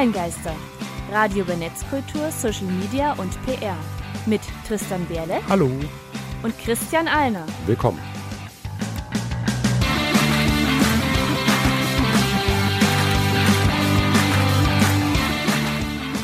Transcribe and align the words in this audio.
Online-Geister. 0.00 0.56
Radio 1.10 1.42
über 1.42 1.56
Netzkultur, 1.56 2.30
Social 2.30 2.64
Media 2.64 3.12
und 3.18 3.30
PR. 3.44 3.76
Mit 4.24 4.40
Tristan 4.66 5.04
Berle. 5.04 5.46
Hallo. 5.46 5.70
Und 6.42 6.58
Christian 6.58 7.06
Alner. 7.06 7.44
Willkommen. 7.66 7.98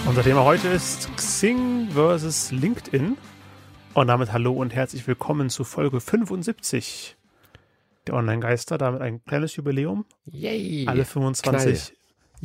Unser 0.07 0.23
Thema 0.23 0.45
heute 0.45 0.69
ist 0.69 1.15
Xing 1.15 1.91
versus 1.91 2.53
LinkedIn. 2.53 3.19
Und 3.93 4.07
damit 4.07 4.33
hallo 4.33 4.55
und 4.55 4.75
herzlich 4.75 5.07
willkommen 5.07 5.51
zu 5.51 5.65
Folge 5.65 6.01
75 6.01 7.19
der 8.07 8.15
Online-Geister. 8.15 8.79
Damit 8.79 9.03
ein 9.03 9.23
kleines 9.27 9.55
Jubiläum. 9.57 10.07
Yay! 10.25 10.87
Alle 10.89 11.05
25 11.05 11.96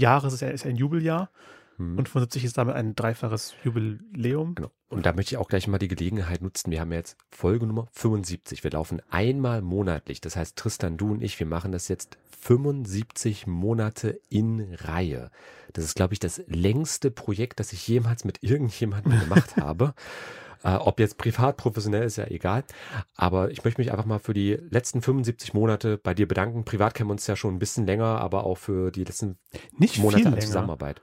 Knall. 0.01 0.11
Jahre 0.11 0.27
ist 0.27 0.41
ja, 0.41 0.49
ist 0.49 0.65
ein 0.65 0.75
Jubeljahr. 0.75 1.29
Hm. 1.77 1.97
Und 1.97 2.09
75 2.09 2.43
ist 2.43 2.57
damit 2.57 2.75
ein 2.75 2.95
dreifaches 2.95 3.55
Jubiläum. 3.63 4.55
Genau. 4.55 4.71
Und 4.89 5.05
da 5.05 5.13
möchte 5.13 5.35
ich 5.35 5.37
auch 5.37 5.47
gleich 5.47 5.67
mal 5.67 5.77
die 5.77 5.87
Gelegenheit 5.87 6.41
nutzen. 6.41 6.69
Wir 6.69 6.81
haben 6.81 6.91
jetzt 6.91 7.17
Folge 7.29 7.65
Nummer 7.65 7.87
75. 7.93 8.63
Wir 8.63 8.71
laufen 8.71 9.01
einmal 9.09 9.61
monatlich. 9.61 10.19
Das 10.19 10.35
heißt, 10.35 10.57
Tristan, 10.57 10.97
du 10.97 11.11
und 11.11 11.23
ich, 11.23 11.39
wir 11.39 11.47
machen 11.47 11.71
das 11.71 11.87
jetzt 11.87 12.17
75 12.41 13.47
Monate 13.47 14.19
in 14.29 14.73
Reihe. 14.73 15.31
Das 15.73 15.85
ist, 15.85 15.95
glaube 15.95 16.13
ich, 16.13 16.19
das 16.19 16.41
längste 16.47 17.09
Projekt, 17.09 17.59
das 17.59 17.71
ich 17.71 17.87
jemals 17.87 18.25
mit 18.25 18.43
irgendjemandem 18.43 19.19
gemacht 19.21 19.55
habe. 19.57 19.93
Äh, 20.63 20.75
ob 20.75 20.99
jetzt 20.99 21.17
privat, 21.17 21.57
professionell 21.57 22.03
ist 22.03 22.17
ja 22.17 22.25
egal. 22.27 22.63
Aber 23.15 23.51
ich 23.51 23.63
möchte 23.63 23.81
mich 23.81 23.91
einfach 23.91 24.05
mal 24.05 24.19
für 24.19 24.33
die 24.33 24.53
letzten 24.69 25.01
75 25.01 25.53
Monate 25.53 25.97
bei 25.97 26.13
dir 26.13 26.27
bedanken. 26.27 26.65
Privat 26.65 26.93
kennen 26.93 27.09
wir 27.09 27.13
uns 27.13 27.27
ja 27.27 27.35
schon 27.35 27.55
ein 27.55 27.59
bisschen 27.59 27.85
länger, 27.85 28.19
aber 28.19 28.45
auch 28.45 28.57
für 28.57 28.91
die 28.91 29.03
letzten 29.03 29.37
Nicht 29.77 29.97
Monate 29.97 30.27
an 30.27 30.39
Zusammenarbeit. 30.39 31.01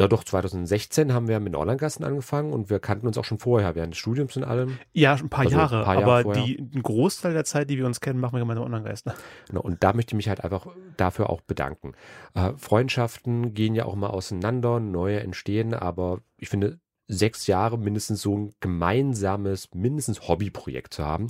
Na 0.00 0.06
doch, 0.06 0.22
2016 0.22 1.12
haben 1.12 1.26
wir 1.26 1.40
mit 1.40 1.56
Online-Gasten 1.56 2.04
angefangen 2.04 2.52
und 2.52 2.70
wir 2.70 2.78
kannten 2.78 3.08
uns 3.08 3.18
auch 3.18 3.24
schon 3.24 3.40
vorher, 3.40 3.74
während 3.74 3.94
des 3.94 3.98
Studiums 3.98 4.36
und 4.36 4.44
allem. 4.44 4.78
Ja, 4.92 5.14
ein 5.14 5.28
paar 5.28 5.44
also 5.44 5.56
Jahre, 5.56 5.78
ein 5.80 5.84
paar 5.84 6.00
Jahre 6.00 6.20
aber 6.20 6.32
die, 6.34 6.56
einen 6.56 6.84
Großteil 6.84 7.32
der 7.32 7.44
Zeit, 7.44 7.68
die 7.68 7.78
wir 7.78 7.84
uns 7.84 8.00
kennen, 8.00 8.20
machen 8.20 8.34
wir 8.34 8.38
gemeinsam 8.38 8.64
Online-Gasten. 8.64 9.12
Genau, 9.48 9.60
und 9.60 9.82
da 9.82 9.92
möchte 9.94 10.12
ich 10.12 10.16
mich 10.16 10.28
halt 10.28 10.44
einfach 10.44 10.68
dafür 10.96 11.30
auch 11.30 11.40
bedanken. 11.40 11.94
Äh, 12.34 12.52
Freundschaften 12.56 13.54
gehen 13.54 13.74
ja 13.74 13.86
auch 13.86 13.96
mal 13.96 14.10
auseinander, 14.10 14.78
neue 14.78 15.18
entstehen, 15.18 15.74
aber 15.74 16.20
ich 16.36 16.48
finde, 16.48 16.78
sechs 17.08 17.46
Jahre 17.46 17.78
mindestens 17.78 18.22
so 18.22 18.36
ein 18.36 18.54
gemeinsames, 18.60 19.68
mindestens 19.74 20.28
Hobbyprojekt 20.28 20.94
zu 20.94 21.04
haben. 21.04 21.28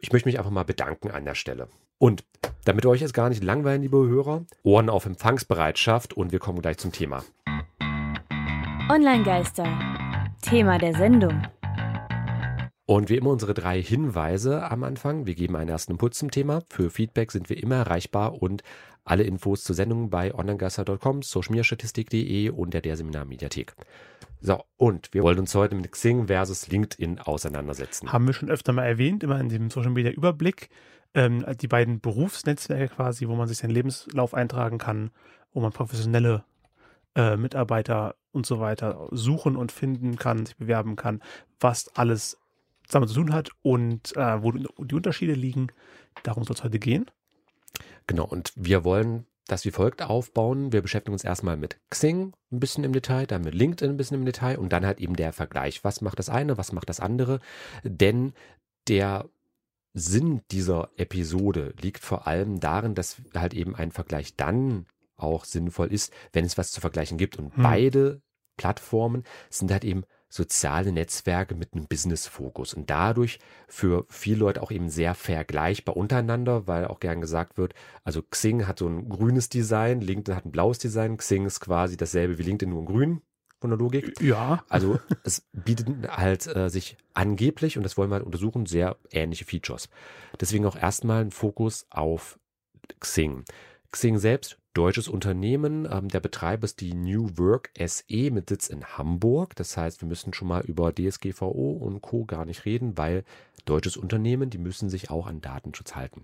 Ich 0.00 0.12
möchte 0.12 0.28
mich 0.28 0.38
einfach 0.38 0.50
mal 0.50 0.64
bedanken 0.64 1.10
an 1.10 1.24
der 1.24 1.34
Stelle. 1.34 1.68
Und 1.98 2.24
damit 2.64 2.86
euch 2.86 3.00
jetzt 3.00 3.14
gar 3.14 3.28
nicht 3.28 3.44
langweilen, 3.44 3.82
liebe 3.82 3.98
Hörer, 3.98 4.44
Ohren 4.62 4.88
auf 4.88 5.06
Empfangsbereitschaft 5.06 6.14
und 6.14 6.32
wir 6.32 6.38
kommen 6.38 6.62
gleich 6.62 6.78
zum 6.78 6.92
Thema. 6.92 7.24
Online-Geister. 8.90 9.66
Thema 10.42 10.78
der 10.78 10.94
Sendung. 10.94 11.42
Und 12.86 13.08
wie 13.08 13.16
immer 13.16 13.30
unsere 13.30 13.54
drei 13.54 13.82
Hinweise 13.82 14.70
am 14.70 14.84
Anfang. 14.84 15.24
Wir 15.24 15.34
geben 15.34 15.56
einen 15.56 15.70
ersten 15.70 15.92
Impuls 15.92 16.18
zum 16.18 16.30
Thema. 16.30 16.60
Für 16.68 16.90
Feedback 16.90 17.32
sind 17.32 17.48
wir 17.48 17.62
immer 17.62 17.76
erreichbar 17.76 18.42
und 18.42 18.62
alle 19.04 19.22
Infos 19.22 19.64
zur 19.64 19.74
Sendung 19.74 20.10
bei 20.10 20.34
onlinegeister.com, 20.34 21.22
socialmediastatistik.de 21.22 22.50
und 22.50 22.74
der 22.74 22.82
der 22.82 22.98
Seminar 22.98 23.24
Mediathek. 23.24 23.74
So, 24.46 24.62
und 24.76 25.14
wir 25.14 25.22
wollen 25.22 25.38
uns 25.38 25.54
heute 25.54 25.74
mit 25.74 25.90
Xing 25.90 26.26
versus 26.26 26.68
LinkedIn 26.68 27.18
auseinandersetzen. 27.18 28.12
Haben 28.12 28.26
wir 28.26 28.34
schon 28.34 28.50
öfter 28.50 28.74
mal 28.74 28.84
erwähnt, 28.84 29.22
immer 29.22 29.40
in 29.40 29.48
dem 29.48 29.70
Social 29.70 29.92
Media 29.92 30.12
Überblick, 30.12 30.68
ähm, 31.14 31.46
die 31.62 31.66
beiden 31.66 32.00
Berufsnetzwerke 32.00 32.94
quasi, 32.94 33.26
wo 33.26 33.36
man 33.36 33.48
sich 33.48 33.56
seinen 33.56 33.70
Lebenslauf 33.70 34.34
eintragen 34.34 34.76
kann, 34.76 35.12
wo 35.54 35.60
man 35.60 35.72
professionelle 35.72 36.44
äh, 37.14 37.38
Mitarbeiter 37.38 38.16
und 38.32 38.44
so 38.44 38.60
weiter 38.60 39.08
suchen 39.12 39.56
und 39.56 39.72
finden 39.72 40.16
kann, 40.16 40.44
sich 40.44 40.58
bewerben 40.58 40.94
kann, 40.94 41.22
was 41.58 41.88
alles 41.96 42.36
damit 42.90 43.08
zu 43.08 43.14
tun 43.14 43.32
hat 43.32 43.48
und 43.62 44.14
äh, 44.14 44.42
wo 44.42 44.52
die 44.52 44.94
Unterschiede 44.94 45.32
liegen. 45.32 45.68
Darum 46.22 46.44
soll 46.44 46.56
es 46.56 46.64
heute 46.64 46.78
gehen. 46.78 47.10
Genau, 48.06 48.26
und 48.26 48.52
wir 48.56 48.84
wollen 48.84 49.24
das 49.46 49.64
wie 49.64 49.70
folgt 49.70 50.02
aufbauen. 50.02 50.72
Wir 50.72 50.82
beschäftigen 50.82 51.12
uns 51.12 51.24
erstmal 51.24 51.56
mit 51.56 51.78
Xing 51.90 52.32
ein 52.50 52.60
bisschen 52.60 52.84
im 52.84 52.92
Detail, 52.92 53.26
dann 53.26 53.42
mit 53.42 53.54
LinkedIn 53.54 53.90
ein 53.90 53.96
bisschen 53.96 54.18
im 54.18 54.24
Detail 54.24 54.58
und 54.58 54.72
dann 54.72 54.86
halt 54.86 55.00
eben 55.00 55.16
der 55.16 55.32
Vergleich. 55.32 55.84
Was 55.84 56.00
macht 56.00 56.18
das 56.18 56.28
eine, 56.28 56.56
was 56.56 56.72
macht 56.72 56.88
das 56.88 57.00
andere? 57.00 57.40
Denn 57.82 58.32
der 58.88 59.28
Sinn 59.92 60.42
dieser 60.50 60.90
Episode 60.96 61.74
liegt 61.80 62.04
vor 62.04 62.26
allem 62.26 62.58
darin, 62.58 62.94
dass 62.94 63.22
halt 63.34 63.54
eben 63.54 63.76
ein 63.76 63.92
Vergleich 63.92 64.36
dann 64.36 64.86
auch 65.16 65.44
sinnvoll 65.44 65.92
ist, 65.92 66.12
wenn 66.32 66.44
es 66.44 66.58
was 66.58 66.72
zu 66.72 66.80
vergleichen 66.80 67.18
gibt. 67.18 67.38
Und 67.38 67.54
hm. 67.56 67.62
beide 67.62 68.22
Plattformen 68.56 69.24
sind 69.50 69.70
halt 69.70 69.84
eben 69.84 70.04
soziale 70.34 70.90
Netzwerke 70.90 71.54
mit 71.54 71.74
einem 71.74 71.86
Business-Fokus 71.86 72.74
und 72.74 72.90
dadurch 72.90 73.38
für 73.68 74.04
viele 74.08 74.40
Leute 74.40 74.62
auch 74.62 74.72
eben 74.72 74.88
sehr 74.88 75.14
vergleichbar 75.14 75.96
untereinander, 75.96 76.66
weil 76.66 76.86
auch 76.88 76.98
gern 76.98 77.20
gesagt 77.20 77.56
wird, 77.56 77.72
also 78.02 78.20
Xing 78.20 78.66
hat 78.66 78.80
so 78.80 78.88
ein 78.88 79.08
grünes 79.08 79.48
Design, 79.48 80.00
LinkedIn 80.00 80.34
hat 80.34 80.44
ein 80.44 80.50
blaues 80.50 80.80
Design, 80.80 81.18
Xing 81.18 81.46
ist 81.46 81.60
quasi 81.60 81.96
dasselbe 81.96 82.36
wie 82.36 82.42
LinkedIn, 82.42 82.68
nur 82.68 82.80
in 82.80 82.86
grün 82.86 83.20
von 83.60 83.70
der 83.70 83.78
Logik. 83.78 84.20
Ja. 84.20 84.64
Also 84.68 84.98
es 85.22 85.46
bietet 85.52 85.88
halt 86.08 86.48
äh, 86.48 86.68
sich 86.68 86.96
angeblich, 87.12 87.76
und 87.76 87.84
das 87.84 87.96
wollen 87.96 88.10
wir 88.10 88.16
halt 88.16 88.26
untersuchen, 88.26 88.66
sehr 88.66 88.96
ähnliche 89.12 89.44
Features. 89.44 89.88
Deswegen 90.40 90.66
auch 90.66 90.76
erstmal 90.76 91.20
ein 91.20 91.30
Fokus 91.30 91.86
auf 91.90 92.40
Xing. 92.98 93.44
Xing 93.92 94.18
selbst 94.18 94.58
deutsches 94.74 95.08
Unternehmen. 95.08 95.88
Ähm, 95.90 96.08
der 96.08 96.20
Betreiber 96.20 96.64
ist 96.64 96.80
die 96.80 96.94
New 96.94 97.30
Work 97.36 97.70
SE 97.78 98.30
mit 98.30 98.48
Sitz 98.50 98.68
in 98.68 98.84
Hamburg. 98.84 99.56
Das 99.56 99.76
heißt, 99.76 100.02
wir 100.02 100.08
müssen 100.08 100.34
schon 100.34 100.48
mal 100.48 100.62
über 100.64 100.92
DSGVO 100.92 101.72
und 101.72 102.02
Co. 102.02 102.24
gar 102.24 102.44
nicht 102.44 102.64
reden, 102.64 102.98
weil 102.98 103.24
deutsches 103.64 103.96
Unternehmen, 103.96 104.50
die 104.50 104.58
müssen 104.58 104.90
sich 104.90 105.10
auch 105.10 105.26
an 105.26 105.40
Datenschutz 105.40 105.94
halten. 105.94 106.22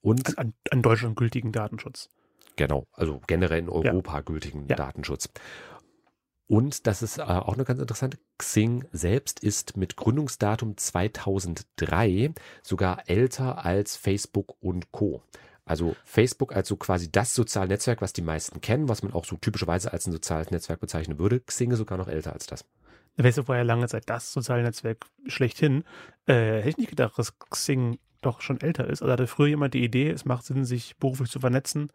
Und 0.00 0.38
an, 0.38 0.54
an 0.70 0.82
Deutschland 0.82 1.16
gültigen 1.16 1.52
Datenschutz. 1.52 2.08
Genau, 2.56 2.86
also 2.92 3.20
generell 3.26 3.60
in 3.60 3.68
Europa 3.68 4.14
ja. 4.14 4.20
gültigen 4.20 4.66
ja. 4.66 4.76
Datenschutz. 4.76 5.28
Und 6.46 6.88
das 6.88 7.00
ist 7.00 7.18
äh, 7.18 7.22
auch 7.22 7.56
noch 7.56 7.64
ganz 7.64 7.78
interessant. 7.78 8.18
Xing 8.36 8.84
selbst 8.90 9.38
ist 9.40 9.76
mit 9.76 9.96
Gründungsdatum 9.96 10.76
2003 10.76 12.32
sogar 12.62 13.08
älter 13.08 13.64
als 13.64 13.94
Facebook 13.96 14.56
und 14.60 14.90
Co. 14.90 15.22
Also 15.70 15.94
Facebook 16.04 16.56
als 16.56 16.66
so 16.66 16.74
quasi 16.74 17.12
das 17.12 17.32
soziale 17.32 17.68
Netzwerk, 17.68 18.02
was 18.02 18.12
die 18.12 18.22
meisten 18.22 18.60
kennen, 18.60 18.88
was 18.88 19.04
man 19.04 19.12
auch 19.12 19.24
so 19.24 19.36
typischerweise 19.36 19.92
als 19.92 20.04
ein 20.04 20.10
soziales 20.10 20.50
Netzwerk 20.50 20.80
bezeichnen 20.80 21.20
würde. 21.20 21.38
Xing 21.38 21.70
ist 21.70 21.78
sogar 21.78 21.96
noch 21.96 22.08
älter 22.08 22.32
als 22.32 22.46
das. 22.46 22.64
Facebook 23.16 23.46
war 23.46 23.56
ja 23.56 23.62
lange 23.62 23.86
Zeit 23.86 24.10
das 24.10 24.32
soziale 24.32 24.64
Netzwerk 24.64 25.06
schlechthin. 25.28 25.84
Äh, 26.26 26.58
hätte 26.58 26.70
ich 26.70 26.78
nicht 26.78 26.90
gedacht, 26.90 27.16
dass 27.16 27.38
Xing 27.38 28.00
doch 28.20 28.40
schon 28.40 28.60
älter 28.60 28.88
ist. 28.88 29.00
Also 29.00 29.12
hatte 29.12 29.28
früher 29.28 29.46
jemand 29.46 29.74
die 29.74 29.84
Idee, 29.84 30.10
es 30.10 30.24
macht 30.24 30.44
Sinn, 30.44 30.64
sich 30.64 30.96
beruflich 30.96 31.30
zu 31.30 31.38
vernetzen, 31.38 31.92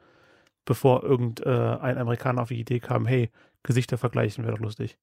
bevor 0.64 1.04
irgendein 1.04 1.54
äh, 1.54 2.00
Amerikaner 2.00 2.44
auf 2.44 2.48
die 2.48 2.62
Idee 2.62 2.80
kam, 2.80 3.06
hey, 3.06 3.30
Gesichter 3.62 3.98
vergleichen 3.98 4.46
wäre 4.46 4.56
doch 4.56 4.64
lustig. 4.64 4.98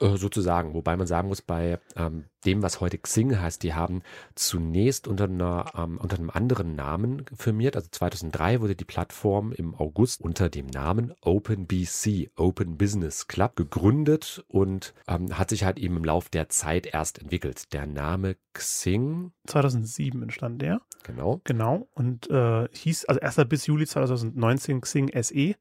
Äh, 0.00 0.16
sozusagen, 0.16 0.72
wobei 0.72 0.96
man 0.96 1.06
sagen 1.06 1.28
muss, 1.28 1.42
bei 1.42 1.78
ähm, 1.94 2.24
dem, 2.46 2.62
was 2.62 2.80
heute 2.80 2.96
Xing 2.96 3.38
heißt, 3.38 3.62
die 3.62 3.74
haben 3.74 4.02
zunächst 4.34 5.06
unter, 5.06 5.24
einer, 5.24 5.72
ähm, 5.76 5.98
unter 5.98 6.16
einem 6.16 6.30
anderen 6.30 6.74
Namen 6.74 7.26
firmiert. 7.36 7.76
Also 7.76 7.88
2003 7.90 8.62
wurde 8.62 8.74
die 8.74 8.86
Plattform 8.86 9.52
im 9.52 9.74
August 9.74 10.22
unter 10.22 10.48
dem 10.48 10.66
Namen 10.66 11.12
OpenBC, 11.20 12.30
Open 12.36 12.78
Business 12.78 13.28
Club, 13.28 13.56
gegründet 13.56 14.42
und 14.48 14.94
ähm, 15.06 15.36
hat 15.38 15.50
sich 15.50 15.64
halt 15.64 15.78
eben 15.78 15.98
im 15.98 16.04
Lauf 16.04 16.30
der 16.30 16.48
Zeit 16.48 16.86
erst 16.86 17.18
entwickelt. 17.18 17.74
Der 17.74 17.86
Name 17.86 18.36
Xing. 18.54 19.32
2007 19.48 20.22
entstand 20.22 20.62
der. 20.62 20.80
Genau. 21.02 21.42
Genau. 21.44 21.88
Und 21.92 22.30
äh, 22.30 22.68
hieß 22.72 23.04
also 23.04 23.20
erst 23.20 23.48
bis 23.50 23.66
Juli 23.66 23.86
2019 23.86 24.80
Xing 24.80 25.10
SE 25.22 25.54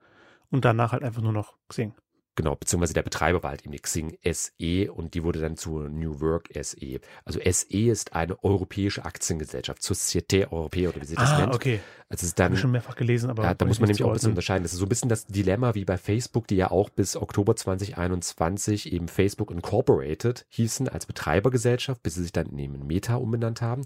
und 0.49 0.63
danach 0.63 0.93
halt 0.93 1.03
einfach 1.03 1.21
nur 1.21 1.33
noch 1.33 1.57
Xing. 1.67 1.93
Genau, 2.39 2.55
beziehungsweise 2.55 2.93
der 2.93 3.03
Betreiber 3.03 3.43
war 3.43 3.49
halt 3.49 3.63
eben 3.63 3.73
die 3.73 3.79
Xing 3.79 4.17
SE 4.23 4.93
und 4.93 5.13
die 5.13 5.25
wurde 5.25 5.41
dann 5.41 5.57
zu 5.57 5.79
New 5.79 6.21
Work 6.21 6.47
SE. 6.61 7.01
Also 7.25 7.41
SE 7.43 7.77
ist 7.77 8.13
eine 8.13 8.41
europäische 8.45 9.03
Aktiengesellschaft, 9.03 9.81
Société 9.81 10.47
Européenne 10.47 10.87
oder 10.87 11.01
wie 11.01 11.05
sie 11.05 11.15
das 11.15 11.31
ah, 11.31 11.39
nennt. 11.39 11.53
okay. 11.53 11.81
Also 12.07 12.25
ist 12.25 12.39
dann, 12.39 12.45
Habe 12.45 12.55
ich 12.55 12.61
schon 12.61 12.71
mehrfach 12.71 12.95
gelesen, 12.95 13.29
aber. 13.29 13.43
Ja, 13.43 13.53
da 13.55 13.65
muss 13.65 13.81
man 13.81 13.87
nämlich 13.87 14.05
auch 14.05 14.07
ein 14.07 14.13
bisschen 14.13 14.29
unterscheiden. 14.29 14.63
Das 14.63 14.71
ist 14.71 14.79
so 14.79 14.85
ein 14.85 14.89
bisschen 14.89 15.09
das 15.09 15.25
Dilemma 15.25 15.75
wie 15.75 15.83
bei 15.83 15.97
Facebook, 15.97 16.47
die 16.47 16.55
ja 16.55 16.71
auch 16.71 16.89
bis 16.89 17.17
Oktober 17.17 17.57
2021 17.57 18.93
eben 18.93 19.09
Facebook 19.09 19.51
Incorporated 19.51 20.45
hießen 20.47 20.87
als 20.87 21.07
Betreibergesellschaft, 21.07 22.01
bis 22.03 22.15
sie 22.15 22.21
sich 22.21 22.31
dann 22.31 22.57
in 22.57 22.87
Meta 22.87 23.15
umbenannt 23.15 23.61
haben. 23.61 23.81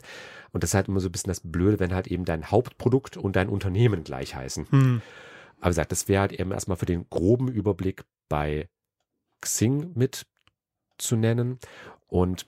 Und 0.52 0.62
das 0.62 0.70
ist 0.70 0.74
halt 0.76 0.90
immer 0.90 1.00
so 1.00 1.10
ein 1.10 1.12
bisschen 1.12 1.32
das 1.32 1.40
Blöde, 1.40 1.80
wenn 1.80 1.92
halt 1.92 2.06
eben 2.06 2.24
dein 2.24 2.52
Hauptprodukt 2.52 3.18
und 3.18 3.36
dein 3.36 3.50
Unternehmen 3.50 4.04
gleich 4.04 4.36
heißen. 4.36 4.68
Hm. 4.70 5.02
Aber 5.64 5.70
wie 5.70 5.76
gesagt, 5.76 5.92
das 5.94 6.08
wäre 6.10 6.22
halt 6.22 6.34
eben 6.34 6.52
erstmal 6.52 6.76
für 6.76 6.86
den 6.86 7.10
groben 7.10 7.48
Überblick 7.48 8.04
bei 8.34 8.68
Xing 9.42 9.92
mit 9.94 10.26
zu 10.98 11.16
nennen. 11.16 11.60
Und 12.08 12.48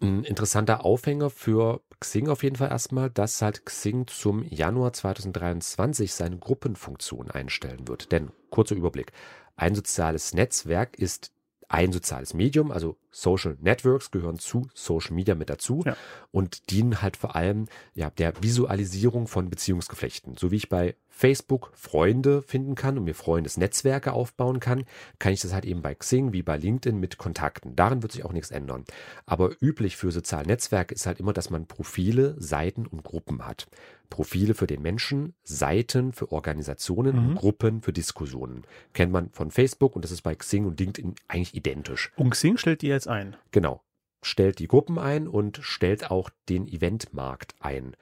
Ein 0.00 0.24
interessanter 0.24 0.84
Aufhänger 0.84 1.30
für 1.30 1.80
Xing 2.00 2.28
auf 2.28 2.42
jeden 2.42 2.56
Fall 2.56 2.70
erstmal, 2.70 3.08
dass 3.10 3.40
halt 3.40 3.64
Xing 3.64 4.08
zum 4.08 4.42
Januar 4.42 4.92
2023 4.92 6.12
seine 6.12 6.38
Gruppenfunktion 6.38 7.30
einstellen 7.30 7.86
wird. 7.86 8.10
Denn, 8.10 8.32
kurzer 8.50 8.74
Überblick, 8.74 9.12
ein 9.56 9.74
soziales 9.76 10.34
Netzwerk 10.34 10.98
ist 10.98 11.32
ein 11.68 11.92
soziales 11.92 12.34
Medium, 12.34 12.70
also 12.72 12.96
Social 13.10 13.56
Networks 13.60 14.10
gehören 14.10 14.38
zu 14.38 14.68
Social 14.74 15.14
Media 15.14 15.34
mit 15.34 15.50
dazu 15.50 15.82
Ja. 15.84 15.96
und 16.30 16.70
dienen 16.70 17.02
halt 17.02 17.16
vor 17.16 17.36
allem 17.36 17.66
ja, 17.94 18.10
der 18.10 18.42
Visualisierung 18.42 19.26
von 19.26 19.50
Beziehungsgeflechten. 19.50 20.36
So 20.36 20.50
wie 20.50 20.56
ich 20.56 20.68
bei 20.68 20.96
Facebook 21.08 21.72
Freunde 21.74 22.42
finden 22.42 22.74
kann 22.74 22.96
und 22.96 23.04
mir 23.04 23.14
Freundesnetzwerke 23.14 24.12
aufbauen 24.12 24.60
kann, 24.60 24.84
kann 25.18 25.32
ich 25.32 25.40
das 25.40 25.52
halt 25.52 25.64
eben 25.64 25.82
bei 25.82 25.94
Xing 25.94 26.32
wie 26.32 26.42
bei 26.42 26.56
LinkedIn 26.56 26.98
mit 26.98 27.18
Kontakten. 27.18 27.74
Daran 27.76 28.02
wird 28.02 28.12
sich 28.12 28.24
auch 28.24 28.32
nichts 28.32 28.50
ändern. 28.50 28.84
Aber 29.26 29.50
üblich 29.60 29.96
für 29.96 30.12
soziale 30.12 30.46
Netzwerke 30.46 30.94
ist 30.94 31.06
halt 31.06 31.18
immer, 31.20 31.32
dass 31.32 31.50
man 31.50 31.66
Profile, 31.66 32.36
Seiten 32.38 32.86
und 32.86 33.02
Gruppen 33.02 33.46
hat. 33.46 33.66
Profile 34.10 34.54
für 34.54 34.66
den 34.66 34.82
Menschen, 34.82 35.34
Seiten 35.42 36.12
für 36.12 36.32
Organisationen 36.32 37.30
Mhm. 37.30 37.34
Gruppen 37.34 37.82
für 37.82 37.92
Diskussionen. 37.92 38.62
Kennt 38.92 39.12
man 39.12 39.30
von 39.30 39.50
Facebook 39.50 39.94
und 39.96 40.04
das 40.04 40.10
ist 40.12 40.22
bei 40.22 40.34
Xing 40.34 40.66
und 40.66 40.80
LinkedIn 40.80 41.14
eigentlich 41.28 41.54
identisch. 41.54 42.12
Und 42.16 42.30
Xing 42.30 42.56
stellt 42.56 42.82
die 42.82 42.88
jetzt 42.88 43.08
ein. 43.08 43.36
Genau. 43.50 43.82
Stellt 44.22 44.58
die 44.58 44.66
Gruppen 44.68 44.98
ein 44.98 45.28
und 45.28 45.58
stellt 45.62 46.10
auch 46.10 46.30
den 46.48 46.66
Eventmarkt 46.66 47.54
ein. 47.60 47.96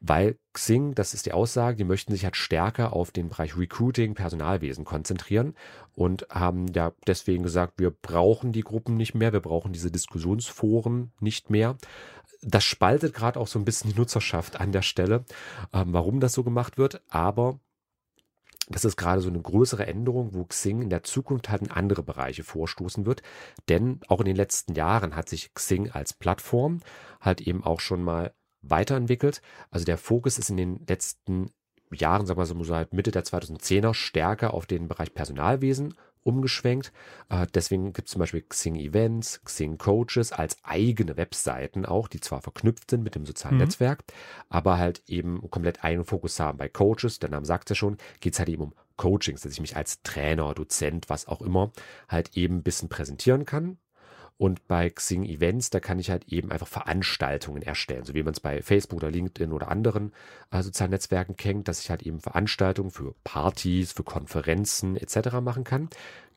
Weil 0.00 0.38
Xing, 0.52 0.94
das 0.94 1.14
ist 1.14 1.26
die 1.26 1.32
Aussage, 1.32 1.76
die 1.76 1.84
möchten 1.84 2.12
sich 2.12 2.24
halt 2.24 2.36
stärker 2.36 2.92
auf 2.92 3.10
den 3.10 3.28
Bereich 3.28 3.56
Recruiting, 3.56 4.14
Personalwesen 4.14 4.84
konzentrieren 4.84 5.54
und 5.94 6.26
haben 6.30 6.66
ja 6.68 6.92
deswegen 7.06 7.42
gesagt, 7.42 7.74
wir 7.78 7.90
brauchen 7.90 8.52
die 8.52 8.62
Gruppen 8.62 8.96
nicht 8.96 9.14
mehr, 9.14 9.32
wir 9.32 9.40
brauchen 9.40 9.72
diese 9.72 9.90
Diskussionsforen 9.90 11.12
nicht 11.20 11.50
mehr. 11.50 11.76
Das 12.42 12.64
spaltet 12.64 13.14
gerade 13.14 13.40
auch 13.40 13.48
so 13.48 13.58
ein 13.58 13.64
bisschen 13.64 13.90
die 13.90 13.98
Nutzerschaft 13.98 14.60
an 14.60 14.70
der 14.72 14.82
Stelle, 14.82 15.24
ähm, 15.72 15.92
warum 15.92 16.20
das 16.20 16.34
so 16.34 16.44
gemacht 16.44 16.76
wird, 16.76 17.02
aber 17.08 17.58
das 18.68 18.84
ist 18.84 18.96
gerade 18.96 19.20
so 19.20 19.28
eine 19.28 19.40
größere 19.40 19.86
Änderung, 19.86 20.34
wo 20.34 20.44
Xing 20.44 20.82
in 20.82 20.90
der 20.90 21.04
Zukunft 21.04 21.48
halt 21.48 21.62
in 21.62 21.70
andere 21.70 22.02
Bereiche 22.02 22.42
vorstoßen 22.42 23.06
wird. 23.06 23.22
Denn 23.68 24.00
auch 24.08 24.20
in 24.20 24.26
den 24.26 24.36
letzten 24.36 24.74
Jahren 24.74 25.14
hat 25.14 25.28
sich 25.28 25.54
Xing 25.54 25.90
als 25.92 26.12
Plattform 26.12 26.80
halt 27.20 27.40
eben 27.40 27.62
auch 27.62 27.78
schon 27.78 28.02
mal 28.02 28.34
weiterentwickelt. 28.70 29.40
Also 29.70 29.84
der 29.84 29.98
Fokus 29.98 30.38
ist 30.38 30.50
in 30.50 30.56
den 30.56 30.84
letzten 30.86 31.50
Jahren, 31.92 32.26
sagen 32.26 32.40
wir 32.40 32.46
so 32.46 32.62
seit 32.64 32.92
Mitte 32.92 33.10
der 33.10 33.24
2010er, 33.24 33.94
stärker 33.94 34.54
auf 34.54 34.66
den 34.66 34.88
Bereich 34.88 35.14
Personalwesen 35.14 35.94
umgeschwenkt. 36.26 36.92
Äh, 37.28 37.46
deswegen 37.54 37.92
gibt 37.92 38.08
es 38.08 38.12
zum 38.12 38.18
Beispiel 38.18 38.42
Xing 38.42 38.74
Events, 38.74 39.40
Xing 39.44 39.78
Coaches 39.78 40.32
als 40.32 40.56
eigene 40.64 41.16
Webseiten 41.16 41.86
auch, 41.86 42.08
die 42.08 42.20
zwar 42.20 42.42
verknüpft 42.42 42.90
sind 42.90 43.04
mit 43.04 43.14
dem 43.14 43.24
sozialen 43.24 43.54
Mhm. 43.54 43.62
Netzwerk, 43.62 44.02
aber 44.48 44.76
halt 44.78 45.02
eben 45.06 45.40
komplett 45.50 45.84
einen 45.84 46.04
Fokus 46.04 46.40
haben. 46.40 46.58
Bei 46.58 46.68
Coaches, 46.68 47.20
der 47.20 47.30
Name 47.30 47.46
sagt 47.46 47.70
ja 47.70 47.76
schon, 47.76 47.96
geht 48.20 48.32
es 48.32 48.40
halt 48.40 48.48
eben 48.48 48.62
um 48.64 48.74
Coachings, 48.96 49.42
dass 49.42 49.52
ich 49.52 49.60
mich 49.60 49.76
als 49.76 50.02
Trainer, 50.02 50.52
Dozent, 50.54 51.08
was 51.08 51.28
auch 51.28 51.42
immer, 51.42 51.70
halt 52.08 52.36
eben 52.36 52.56
ein 52.56 52.62
bisschen 52.62 52.88
präsentieren 52.88 53.44
kann. 53.44 53.78
Und 54.38 54.68
bei 54.68 54.90
Xing 54.90 55.24
Events, 55.24 55.70
da 55.70 55.80
kann 55.80 55.98
ich 55.98 56.10
halt 56.10 56.28
eben 56.28 56.52
einfach 56.52 56.68
Veranstaltungen 56.68 57.62
erstellen, 57.62 58.04
so 58.04 58.12
wie 58.12 58.22
man 58.22 58.34
es 58.34 58.40
bei 58.40 58.60
Facebook 58.60 58.98
oder 58.98 59.10
LinkedIn 59.10 59.50
oder 59.50 59.68
anderen 59.68 60.12
äh, 60.50 60.62
sozialen 60.62 60.90
Netzwerken 60.90 61.36
kennt, 61.36 61.68
dass 61.68 61.80
ich 61.80 61.88
halt 61.88 62.02
eben 62.02 62.20
Veranstaltungen 62.20 62.90
für 62.90 63.14
Partys, 63.24 63.92
für 63.92 64.02
Konferenzen 64.02 64.96
etc. 64.96 65.40
machen 65.40 65.64
kann. 65.64 65.88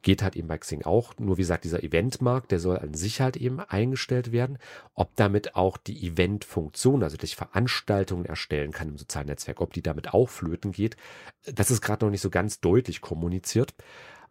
Geht 0.02 0.24
halt 0.24 0.38
eben 0.38 0.48
bei 0.48 0.58
Xing 0.58 0.84
auch. 0.84 1.14
Nur 1.20 1.36
wie 1.38 1.42
gesagt, 1.42 1.66
dieser 1.66 1.84
Eventmarkt, 1.84 2.52
der 2.52 2.60
soll 2.60 2.78
an 2.80 2.94
sich 2.94 3.20
halt 3.20 3.36
eben 3.36 3.60
eingestellt 3.60 4.32
werden. 4.32 4.60
Ob 4.94 5.14
damit 5.18 5.58
auch 5.58 5.76
die 5.76 6.08
Event-Funktion, 6.08 7.04
also 7.04 7.18
dass 7.18 7.30
ich 7.30 7.36
Veranstaltungen 7.36 8.24
erstellen 8.24 8.72
kann 8.72 8.88
im 8.88 8.98
sozialen 8.98 9.28
Netzwerk, 9.28 9.60
ob 9.60 9.74
die 9.74 9.82
damit 9.82 10.14
auch 10.14 10.30
flöten 10.30 10.72
geht, 10.72 10.96
das 11.44 11.70
ist 11.70 11.82
gerade 11.82 12.06
noch 12.06 12.12
nicht 12.12 12.22
so 12.22 12.30
ganz 12.30 12.62
deutlich 12.62 13.02
kommuniziert. 13.02 13.74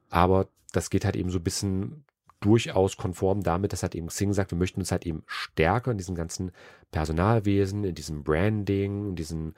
Aber 0.08 0.48
das 0.72 0.88
geht 0.88 1.04
halt 1.04 1.16
eben 1.16 1.28
so 1.28 1.38
ein 1.38 1.44
bisschen 1.44 2.06
durchaus 2.40 2.96
konform 2.96 3.42
damit, 3.42 3.72
dass 3.72 3.82
halt 3.82 3.94
eben 3.94 4.08
Xing 4.08 4.32
sagt, 4.32 4.50
wir 4.52 4.58
möchten 4.58 4.80
uns 4.80 4.92
halt 4.92 5.06
eben 5.06 5.22
stärker 5.26 5.90
in 5.90 5.98
diesem 5.98 6.14
ganzen 6.14 6.52
Personalwesen, 6.90 7.84
in 7.84 7.94
diesem 7.94 8.22
Branding, 8.22 9.10
in 9.10 9.16
diesem 9.16 9.54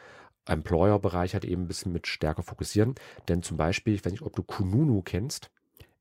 Employer-Bereich 0.46 1.34
halt 1.34 1.44
eben 1.44 1.62
ein 1.62 1.68
bisschen 1.68 1.92
mit 1.92 2.06
stärker 2.06 2.42
fokussieren. 2.42 2.94
Denn 3.28 3.42
zum 3.42 3.56
Beispiel, 3.56 3.94
ich 3.94 4.04
weiß 4.04 4.12
nicht, 4.12 4.22
ob 4.22 4.34
du 4.34 4.42
Kununu 4.42 5.02
kennst. 5.02 5.50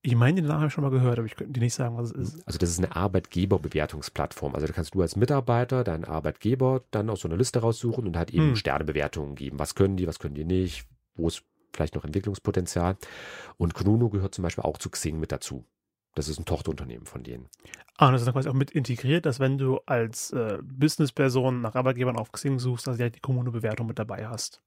Ich 0.02 0.16
meine, 0.16 0.36
den 0.36 0.48
Namen 0.48 0.60
habe 0.62 0.68
ich 0.68 0.74
schon 0.74 0.84
mal 0.84 0.92
gehört, 0.92 1.20
aber 1.20 1.26
ich 1.26 1.36
könnte 1.36 1.52
dir 1.52 1.60
nicht 1.60 1.74
sagen, 1.74 1.98
was 1.98 2.12
es 2.12 2.34
ist. 2.34 2.48
Also 2.48 2.58
das 2.58 2.70
ist 2.70 2.78
eine 2.78 2.96
Arbeitgeberbewertungsplattform. 2.96 4.56
Also 4.56 4.66
da 4.66 4.72
kannst 4.72 4.96
du 4.96 5.02
als 5.02 5.18
Mitarbeiter 5.18 5.84
deinen 5.84 6.06
Arbeitgeber 6.06 6.84
dann 6.92 7.10
aus 7.10 7.20
so 7.20 7.28
einer 7.28 7.36
Liste 7.36 7.60
raussuchen 7.60 8.08
und 8.08 8.16
halt 8.16 8.32
eben 8.32 8.50
Hm. 8.50 8.56
Sternebewertungen 8.56 9.36
geben. 9.36 9.60
Was 9.60 9.76
können 9.76 9.98
die, 9.98 10.08
was 10.08 10.20
können 10.20 10.36
die 10.36 10.46
nicht, 10.46 10.86
wo 11.16 11.28
ist 11.28 11.44
vielleicht 11.74 11.96
noch 11.96 12.06
Entwicklungspotenzial. 12.06 12.98
Und 13.58 13.74
Kununu 13.74 14.10
gehört 14.10 14.34
zum 14.34 14.44
Beispiel 14.44 14.64
auch 14.64 14.78
zu 14.78 14.90
Xing 14.90 15.20
mit 15.20 15.32
dazu. 15.32 15.66
Das 16.20 16.28
ist 16.28 16.38
ein 16.38 16.44
Tochterunternehmen 16.44 17.06
von 17.06 17.24
denen. 17.24 17.48
Ah, 17.96 18.08
und 18.08 18.12
das 18.12 18.24
ist 18.24 18.26
dann 18.26 18.34
quasi 18.34 18.50
auch 18.50 18.54
mit 18.54 18.72
integriert, 18.72 19.26
dass 19.26 19.40
wenn 19.40 19.58
du 19.58 19.80
als 19.86 20.32
äh, 20.32 20.58
Businessperson 20.62 21.62
nach 21.62 21.76
Arbeitgebern 21.76 22.18
auf 22.18 22.34
Xing 22.34 22.60
suchst, 22.60 22.88
dass 22.88 22.96
du 22.96 22.98
direkt 22.98 23.16
die 23.16 23.22
Kommune-Bewertung 23.22 23.88
mit 23.88 24.00
dabei 24.00 24.28
hast. 24.28 24.62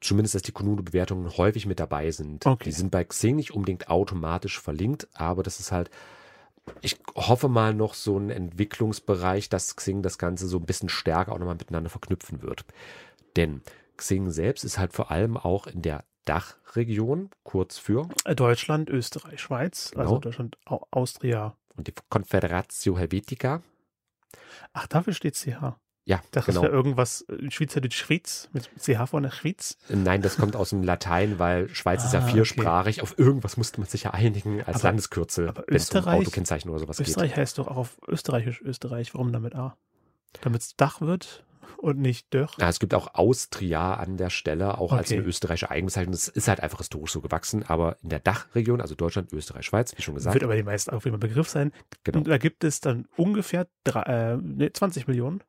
Zumindest, 0.00 0.34
dass 0.34 0.42
die 0.42 0.50
Kununu-Bewertungen 0.50 1.36
häufig 1.36 1.66
mit 1.66 1.78
dabei 1.78 2.10
sind. 2.10 2.44
Okay. 2.44 2.64
Die 2.64 2.72
sind 2.72 2.90
bei 2.90 3.04
Xing 3.04 3.36
nicht 3.36 3.52
unbedingt 3.52 3.90
automatisch 3.90 4.58
verlinkt, 4.58 5.06
aber 5.14 5.44
das 5.44 5.60
ist 5.60 5.70
halt, 5.70 5.88
ich 6.80 6.98
hoffe 7.14 7.48
mal 7.48 7.74
noch 7.74 7.94
so 7.94 8.18
ein 8.18 8.30
Entwicklungsbereich, 8.30 9.48
dass 9.48 9.76
Xing 9.76 10.02
das 10.02 10.18
Ganze 10.18 10.48
so 10.48 10.56
ein 10.58 10.66
bisschen 10.66 10.88
stärker 10.88 11.30
auch 11.30 11.38
nochmal 11.38 11.54
miteinander 11.54 11.90
verknüpfen 11.90 12.42
wird. 12.42 12.64
Denn 13.36 13.62
Xing 13.96 14.32
selbst 14.32 14.64
ist 14.64 14.80
halt 14.80 14.94
vor 14.94 15.12
allem 15.12 15.36
auch 15.36 15.68
in 15.68 15.80
der 15.80 16.02
Dachregion, 16.24 17.30
kurz 17.42 17.78
für, 17.78 18.08
Äh, 18.24 18.34
Deutschland, 18.34 18.88
Österreich, 18.90 19.40
Schweiz, 19.40 19.92
also 19.96 20.10
Genau. 20.14 20.20
Deutschland, 20.20 20.56
Au 20.66 20.86
Austria. 20.90 21.56
und 21.76 21.88
die 21.88 21.94
Confederatio 22.10 22.98
Helvetica. 22.98 23.62
Ach, 24.72 24.86
dafür 24.86 25.12
steht 25.12 25.34
CH. 25.36 25.76
Ja, 26.04 26.20
dachte, 26.32 26.50
genau. 26.50 26.62
das 26.62 26.62
wäre 26.62 26.72
irgendwas 26.72 27.22
äh, 27.28 27.48
Schweizerdeutsch 27.50 27.94
Schweiz 27.96 28.48
mit 28.52 28.68
CH 28.76 29.06
von 29.08 29.22
der 29.22 29.30
Schweiz. 29.30 29.76
Nein, 29.88 30.20
das 30.20 30.36
kommt 30.36 30.56
aus 30.56 30.70
dem 30.70 30.82
Latein, 30.82 31.38
weil 31.38 31.68
Schweiz 31.68 32.04
ist 32.04 32.12
ja 32.12 32.18
Ah, 32.20 32.24
okay. 32.24 32.32
viersprachig. 32.34 33.02
Auf 33.02 33.16
irgendwas 33.20 33.56
musste 33.56 33.78
man 33.80 33.88
sich 33.88 34.02
ja 34.04 34.10
einigen 34.10 34.60
als 34.64 34.76
Aber- 34.78 34.88
Landeskürzel, 34.88 35.48
aber 35.48 35.64
wenn 35.68 35.76
es 35.76 35.90
um 35.90 35.98
Österreich- 35.98 36.20
Autokennzeichen 36.22 36.70
oder 36.70 36.80
sowas 36.80 36.96
geht. 36.96 37.06
Österreich 37.06 37.36
heißt 37.36 37.58
doch 37.58 37.68
auch 37.68 37.76
auf 37.76 37.98
Österreichisch 38.08 38.60
Österreich. 38.62 39.14
Warum 39.14 39.32
damit 39.32 39.54
A? 39.54 39.76
Damit 40.40 40.62
es 40.62 40.76
Dach 40.76 41.00
wird 41.00 41.44
und 41.78 41.98
nicht 41.98 42.32
Dörr. 42.34 42.48
Ja, 42.58 42.68
es 42.68 42.78
gibt 42.80 42.94
auch 42.94 43.14
Austria 43.14 43.94
an 43.94 44.16
der 44.16 44.30
Stelle, 44.30 44.78
auch 44.78 44.92
als 44.92 45.10
Okay. 45.10 45.18
eine 45.18 45.26
österreichische 45.28 45.70
Eigenbezeichnung. 45.70 46.12
Das 46.12 46.28
ist 46.28 46.48
halt 46.48 46.60
einfach 46.60 46.78
historisch 46.78 47.12
so 47.12 47.20
gewachsen, 47.20 47.64
aber 47.66 47.96
in 48.02 48.08
der 48.10 48.20
Dachregion, 48.20 48.80
also 48.80 48.94
Deutschland, 48.94 49.32
Österreich, 49.32 49.66
Schweiz, 49.66 49.96
wie 49.96 50.02
schon 50.02 50.14
gesagt, 50.14 50.34
Wird 50.34 50.44
aber 50.44 50.56
die 50.56 50.62
meisten 50.62 50.90
auch 50.90 51.04
immer 51.06 51.18
Begriff 51.18 51.48
sein. 51.48 51.72
Genau. 52.04 52.18
Und 52.18 52.28
da 52.28 52.38
gibt 52.38 52.64
es 52.64 52.80
dann 52.80 53.06
ungefähr 53.16 53.66
drei, 53.84 54.02
äh, 54.02 54.36
nee, 54.36 54.70
20 54.72 55.06
Millionen. 55.08 55.42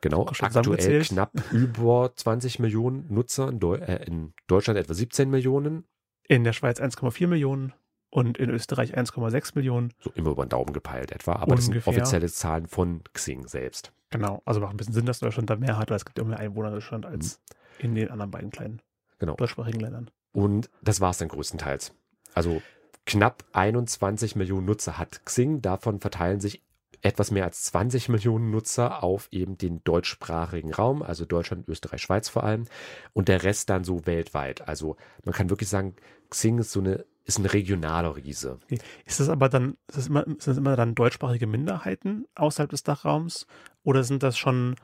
genau, 0.00 0.26
aktuell 0.26 1.02
knapp 1.02 1.32
über 1.52 2.12
20 2.14 2.58
Millionen 2.58 3.06
Nutzer, 3.12 3.48
in, 3.48 3.60
Deu 3.60 3.74
äh, 3.76 4.04
in 4.06 4.32
Deutschland 4.46 4.78
etwa 4.78 4.94
17 4.94 5.28
Millionen, 5.30 5.84
In 6.26 6.44
der 6.44 6.52
Schweiz 6.52 6.80
1,4 6.80 7.26
Millionen 7.26 7.72
und 8.10 8.38
in 8.38 8.50
Österreich 8.50 8.96
1,6 8.96 9.52
Millionen. 9.54 9.92
so 10.00 10.10
immer 10.14 10.30
über 10.30 10.44
den 10.44 10.50
Daumen 10.50 10.72
gepeilt 10.72 11.12
etwa, 11.12 11.34
aber 11.36 11.54
das 11.56 11.64
sind 11.66 11.74
Ungefähr. 11.74 11.92
offizielle 11.92 12.28
Zahlen 12.28 12.66
von 12.66 13.02
Xing 13.12 13.46
selbst. 13.46 13.92
Genau. 14.10 14.42
Also 14.44 14.60
macht 14.60 14.72
ein 14.74 14.76
bisschen 14.76 14.94
Sinn, 14.94 15.06
dass 15.06 15.20
Deutschland 15.20 15.48
da 15.50 15.56
mehr 15.56 15.78
hat, 15.78 15.90
weil 15.90 15.96
es 15.96 16.04
gibt 16.04 16.18
ja 16.18 16.24
mehr 16.24 16.38
Einwohner 16.40 16.68
in 16.68 16.74
Deutschland 16.74 17.06
als 17.06 17.40
in 17.78 17.94
den 17.94 18.10
anderen 18.10 18.30
beiden 18.30 18.50
kleinen 18.50 18.74
Mhm. 18.74 18.80
Genau. 19.20 19.34
deutschsprachigen 19.36 19.80
Ländern. 19.80 20.10
Und 20.32 20.70
das 20.82 21.00
war 21.00 21.10
es 21.10 21.18
dann 21.18 21.28
größtenteils. 21.28 21.92
Also 22.34 22.62
knapp 23.06 23.44
21 23.52 24.34
Millionen 24.36 24.66
Nutzer 24.66 24.98
hat 24.98 25.24
Xing, 25.26 25.60
davon 25.62 26.00
verteilen 26.00 26.40
sich 26.40 26.62
etwas 27.02 27.30
mehr 27.30 27.44
als 27.44 27.62
20 27.64 28.08
Millionen 28.08 28.50
Nutzer 28.50 29.02
auf 29.02 29.28
eben 29.30 29.56
den 29.58 29.82
deutschsprachigen 29.84 30.72
Raum, 30.74 31.02
also 31.02 31.24
Deutschland, 31.24 31.66
Österreich, 31.68 32.02
Schweiz 32.02 32.28
vor 32.28 32.44
allem, 32.44 32.66
und 33.14 33.28
der 33.28 33.42
Rest 33.42 33.70
dann 33.70 33.84
so 33.84 34.06
weltweit. 34.06 34.66
Also 34.68 34.96
man 35.24 35.34
kann 35.34 35.48
wirklich 35.50 35.68
sagen, 35.70 35.94
Xing 36.28 36.58
ist 36.58 36.72
so 36.72 36.80
eine 36.80 37.04
ist 37.30 37.38
ein 37.38 37.46
regionaler 37.46 38.16
Riese. 38.16 38.58
Ist 39.06 39.20
das 39.20 39.28
aber 39.28 39.48
dann, 39.48 39.76
das 39.86 40.08
immer, 40.08 40.24
sind 40.24 40.46
das 40.46 40.56
immer 40.56 40.76
dann 40.76 40.94
deutschsprachige 40.94 41.46
Minderheiten 41.46 42.26
außerhalb 42.34 42.70
des 42.70 42.82
Dachraums? 42.82 43.46
Oder 43.82 44.04
sind 44.04 44.22
das 44.22 44.36
schon 44.36 44.74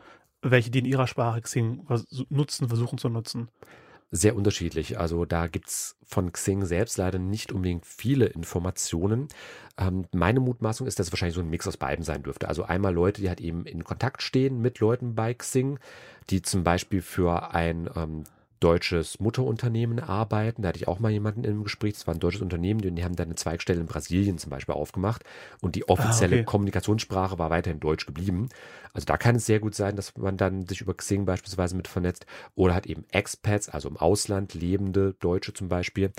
welche, 0.42 0.70
die 0.70 0.78
in 0.78 0.84
ihrer 0.84 1.06
Sprache 1.06 1.40
Xing 1.42 1.86
nutzen, 2.28 2.68
versuchen 2.68 2.98
zu 2.98 3.08
nutzen? 3.08 3.48
Sehr 4.12 4.36
unterschiedlich. 4.36 5.00
Also 5.00 5.24
da 5.24 5.48
gibt's 5.48 5.96
von 6.04 6.32
Xing 6.32 6.64
selbst 6.64 6.96
leider 6.96 7.18
nicht 7.18 7.50
unbedingt 7.50 7.84
viele 7.84 8.26
Informationen. 8.26 9.26
Ähm, 9.76 10.06
meine 10.12 10.38
Mutmaßung 10.38 10.86
ist, 10.86 11.00
dass 11.00 11.08
es 11.08 11.12
wahrscheinlich 11.12 11.34
so 11.34 11.40
ein 11.40 11.50
Mix 11.50 11.66
aus 11.66 11.76
beiden 11.76 12.04
sein 12.04 12.22
dürfte. 12.22 12.46
Also 12.46 12.62
einmal 12.62 12.94
Leute, 12.94 13.20
die 13.20 13.28
halt 13.28 13.40
eben 13.40 13.66
in 13.66 13.82
Kontakt 13.82 14.22
stehen 14.22 14.62
mit 14.62 14.78
Leuten 14.78 15.16
bei 15.16 15.34
Xing, 15.34 15.80
die 16.30 16.42
zum 16.42 16.62
Beispiel 16.62 17.02
für 17.02 17.52
ein 17.52 17.90
ähm, 17.96 18.22
deutsches 18.60 19.20
Mutterunternehmen 19.20 20.00
arbeiten. 20.00 20.62
Da 20.62 20.68
hatte 20.68 20.78
ich 20.78 20.88
auch 20.88 20.98
mal 20.98 21.10
jemanden 21.10 21.44
im 21.44 21.62
Gespräch. 21.64 21.94
Das 21.94 22.06
war 22.06 22.14
ein 22.14 22.20
deutsches 22.20 22.42
Unternehmen, 22.42 22.80
die 22.80 23.04
haben 23.04 23.16
dann 23.16 23.28
eine 23.28 23.34
Zweigstelle 23.34 23.80
in 23.80 23.86
Brasilien 23.86 24.38
zum 24.38 24.50
Beispiel 24.50 24.74
aufgemacht. 24.74 25.24
Und 25.60 25.74
die 25.74 25.88
offizielle 25.88 26.36
Ah, 26.36 26.40
okay. 26.40 26.44
Kommunikationssprache 26.44 27.38
war 27.38 27.50
weiterhin 27.50 27.80
Deutsch 27.80 28.06
geblieben. 28.06 28.48
Also 28.92 29.04
da 29.06 29.16
kann 29.16 29.36
es 29.36 29.46
sehr 29.46 29.60
gut 29.60 29.74
sein, 29.74 29.96
dass 29.96 30.16
man 30.16 30.36
dann 30.36 30.66
sich 30.66 30.80
über 30.80 30.94
Xing 30.94 31.24
beispielsweise 31.26 31.76
mit 31.76 31.88
vernetzt. 31.88 32.26
Oder 32.54 32.74
hat 32.74 32.86
eben 32.86 33.04
Expats, 33.10 33.68
also 33.68 33.88
im 33.88 33.96
Ausland 33.96 34.54
lebende 34.54 35.14
Deutsche 35.20 35.52
zum 35.52 35.68
Beispiel. 35.68 36.12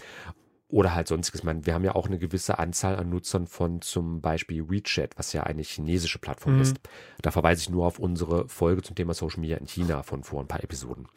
Oder 0.69 0.93
halt 0.93 1.07
sonstiges. 1.07 1.43
Meine, 1.43 1.65
wir 1.65 1.73
haben 1.73 1.85
ja 1.85 1.95
auch 1.95 2.07
eine 2.07 2.19
gewisse 2.19 2.59
Anzahl 2.59 2.97
an 2.97 3.09
Nutzern 3.09 3.47
von 3.47 3.81
zum 3.81 4.19
Beispiel 4.19 4.69
WeChat, 4.69 5.17
was 5.17 5.31
ja 5.31 5.43
eine 5.43 5.61
chinesische 5.61 6.19
Plattform 6.19 6.55
Mhm. 6.55 6.59
ist. 6.59 6.81
Da 7.21 7.31
verweise 7.31 7.61
ich 7.61 7.69
nur 7.69 7.85
auf 7.85 7.99
unsere 7.99 8.49
Folge 8.49 8.81
zum 8.81 8.95
Thema 8.95 9.13
Social 9.13 9.39
Media 9.39 9.55
in 9.57 9.65
China 9.67 10.03
von 10.03 10.23
vor 10.23 10.41
ein 10.41 10.47
paar 10.49 10.63
Episoden. 10.63 11.07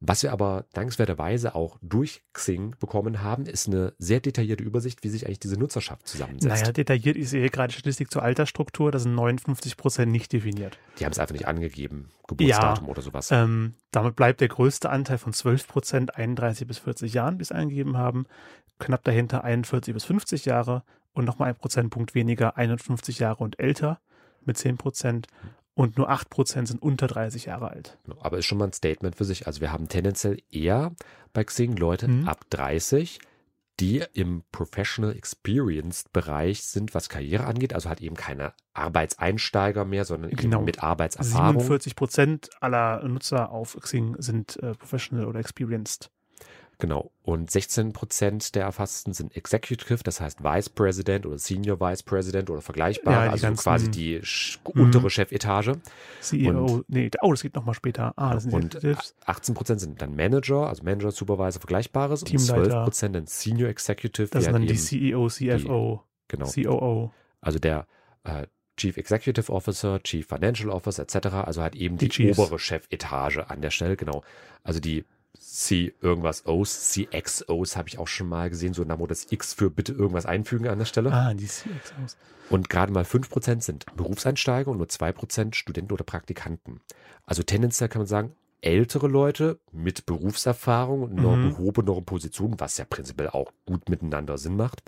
Was 0.00 0.22
wir 0.22 0.32
aber 0.32 0.66
dankenswerterweise 0.74 1.54
auch 1.54 1.78
durch 1.80 2.22
Xing 2.34 2.76
bekommen 2.78 3.22
haben, 3.22 3.46
ist 3.46 3.66
eine 3.66 3.94
sehr 3.98 4.20
detaillierte 4.20 4.62
Übersicht, 4.62 5.02
wie 5.02 5.08
sich 5.08 5.26
eigentlich 5.26 5.40
diese 5.40 5.58
Nutzerschaft 5.58 6.06
zusammensetzt. 6.06 6.60
Naja, 6.60 6.72
detailliert, 6.72 7.16
ich 7.16 7.30
sehe 7.30 7.48
gerade 7.48 7.72
Statistik 7.72 8.10
zur 8.10 8.22
Altersstruktur, 8.22 8.92
das 8.92 9.04
sind 9.04 9.14
59 9.14 9.76
Prozent 9.78 10.12
nicht 10.12 10.32
definiert. 10.32 10.78
Die 10.98 11.04
haben 11.04 11.12
es 11.12 11.18
einfach 11.18 11.32
nicht 11.32 11.48
angegeben, 11.48 12.10
Geburtsdatum 12.28 12.88
oder 12.88 13.00
sowas. 13.00 13.30
Ähm, 13.32 13.74
damit 13.90 14.16
bleibt 14.16 14.42
der 14.42 14.48
größte 14.48 14.90
Anteil 14.90 15.16
von 15.16 15.32
12 15.32 15.66
Prozent 15.66 16.16
31 16.16 16.66
bis 16.66 16.78
40 16.78 17.14
Jahren, 17.14 17.38
die 17.38 17.42
es 17.42 17.52
eingegeben 17.52 17.96
haben. 17.96 18.26
Knapp 18.78 19.02
dahinter 19.04 19.44
41 19.44 19.94
bis 19.94 20.04
50 20.04 20.44
Jahre 20.44 20.82
und 21.14 21.24
nochmal 21.24 21.48
ein 21.48 21.56
Prozentpunkt 21.56 22.14
weniger 22.14 22.58
51 22.58 23.18
Jahre 23.18 23.42
und 23.42 23.58
älter 23.58 24.00
mit 24.44 24.58
10 24.58 24.76
Prozent. 24.76 25.28
Und 25.76 25.98
nur 25.98 26.08
8 26.08 26.30
Prozent 26.30 26.68
sind 26.68 26.80
unter 26.82 27.06
30 27.06 27.44
Jahre 27.44 27.70
alt. 27.70 27.98
Genau, 28.04 28.16
Aber 28.22 28.38
ist 28.38 28.46
schon 28.46 28.56
mal 28.58 28.64
ein 28.64 28.72
Statement 28.72 29.14
für 29.14 29.24
sich. 29.26 29.46
Also 29.46 29.60
wir 29.60 29.70
haben 29.72 29.88
tendenziell 29.88 30.38
eher 30.50 30.92
bei 31.34 31.44
Xing 31.44 31.76
Leute 31.76 32.08
Mhm. 32.08 32.26
ab 32.26 32.46
30, 32.48 33.18
die 33.78 34.02
im 34.14 34.42
Professional 34.52 35.14
Experienced 35.14 36.10
Bereich 36.14 36.62
sind, 36.62 36.94
was 36.94 37.10
Karriere 37.10 37.44
angeht. 37.44 37.74
Also 37.74 37.90
hat 37.90 38.00
eben 38.00 38.16
keine 38.16 38.54
Arbeitseinsteiger 38.72 39.84
mehr, 39.84 40.06
sondern 40.06 40.30
Genau. 40.30 40.56
eben 40.58 40.64
mit 40.64 40.82
Arbeitserfahrung. 40.82 41.60
47 41.60 41.94
Prozent 41.94 42.48
aller 42.60 43.06
Nutzer 43.06 43.50
auf 43.50 43.76
Xing 43.78 44.16
sind 44.18 44.56
äh, 44.62 44.72
professional 44.72 45.26
oder 45.26 45.40
experienced. 45.40 46.10
Genau. 46.78 47.10
Und 47.22 47.50
16 47.50 47.94
Prozent 47.94 48.54
der 48.54 48.64
Erfassten 48.64 49.14
sind 49.14 49.34
Executive, 49.34 50.02
das 50.04 50.20
heißt 50.20 50.44
Vice 50.44 50.68
President 50.68 51.24
oder 51.24 51.38
Senior 51.38 51.80
Vice 51.80 52.02
President 52.02 52.50
oder 52.50 52.60
vergleichbar, 52.60 53.14
Ja, 53.14 53.24
die 53.24 53.30
also 53.30 53.46
ganzen- 53.46 53.62
quasi 53.62 53.90
die 53.90 54.20
Mhm. 54.74 54.82
untere 54.82 55.08
Chefetage. 55.08 55.72
CEO, 56.20 56.84
nee, 56.88 57.10
oh, 57.22 57.30
das 57.30 57.42
geht 57.42 57.54
nochmal 57.54 57.74
später. 57.74 58.12
Ah, 58.16 58.34
das 58.34 58.42
sind 58.42 58.52
Und 58.52 58.74
Executives. 58.74 59.14
18 59.24 59.54
Prozent 59.54 59.80
sind 59.80 60.02
dann 60.02 60.14
Manager, 60.14 60.68
also 60.68 60.82
Manager, 60.82 61.10
Supervisor, 61.12 61.60
Vergleichbares. 61.60 62.22
Und 62.22 62.28
Teamleiter. 62.28 62.64
12 62.70 62.84
Prozent 62.84 63.16
dann 63.16 63.26
Senior 63.26 63.70
Executive. 63.70 64.28
Das 64.28 64.40
die 64.40 64.44
sind 64.44 64.52
dann 64.52 64.66
die 64.66 64.76
CEO, 64.76 65.28
CFO, 65.28 66.02
genau, 66.28 66.46
COO. 66.46 67.10
also 67.40 67.58
der 67.58 67.86
äh, 68.24 68.46
Chief 68.76 68.98
Executive 68.98 69.50
Officer, 69.50 70.02
Chief 70.02 70.26
Financial 70.26 70.68
Officer 70.68 71.02
etc. 71.04 71.28
Also 71.46 71.62
halt 71.62 71.74
eben 71.74 71.96
Die 71.96 72.08
die, 72.10 72.30
obere 72.32 72.58
Chefetage 72.58 73.38
an 73.48 73.62
der 73.62 73.70
Stelle, 73.70 73.96
genau. 73.96 74.22
Also 74.62 74.80
die 74.80 75.06
C 75.40 75.94
irgendwas 76.00 76.46
O's, 76.46 76.90
CXOs 76.92 77.76
habe 77.76 77.88
ich 77.88 77.98
auch 77.98 78.08
schon 78.08 78.28
mal 78.28 78.50
gesehen, 78.50 78.74
so 78.74 78.84
Namo 78.84 79.06
das 79.06 79.30
X 79.30 79.54
für 79.54 79.70
bitte 79.70 79.92
irgendwas 79.92 80.26
einfügen 80.26 80.68
an 80.68 80.78
der 80.78 80.86
Stelle. 80.86 81.12
Ah, 81.12 81.34
die 81.34 81.46
CXOs. 81.46 82.16
Und 82.48 82.70
gerade 82.70 82.92
mal 82.92 83.04
5% 83.04 83.62
sind 83.62 83.86
Berufseinsteiger 83.96 84.70
und 84.70 84.78
nur 84.78 84.86
2% 84.88 85.54
Studenten 85.54 85.92
oder 85.92 86.04
Praktikanten. 86.04 86.80
Also 87.24 87.42
tendenziell 87.42 87.88
kann 87.88 88.00
man 88.00 88.06
sagen, 88.06 88.36
ältere 88.60 89.08
Leute 89.08 89.58
mit 89.72 90.06
Berufserfahrung 90.06 91.02
und 91.02 91.18
einer 91.18 91.36
Mhm. 91.36 91.50
gehobeneren 91.50 92.04
Position, 92.04 92.54
was 92.58 92.78
ja 92.78 92.84
prinzipiell 92.84 93.28
auch 93.28 93.52
gut 93.66 93.88
miteinander 93.88 94.38
Sinn 94.38 94.56
macht. 94.56 94.82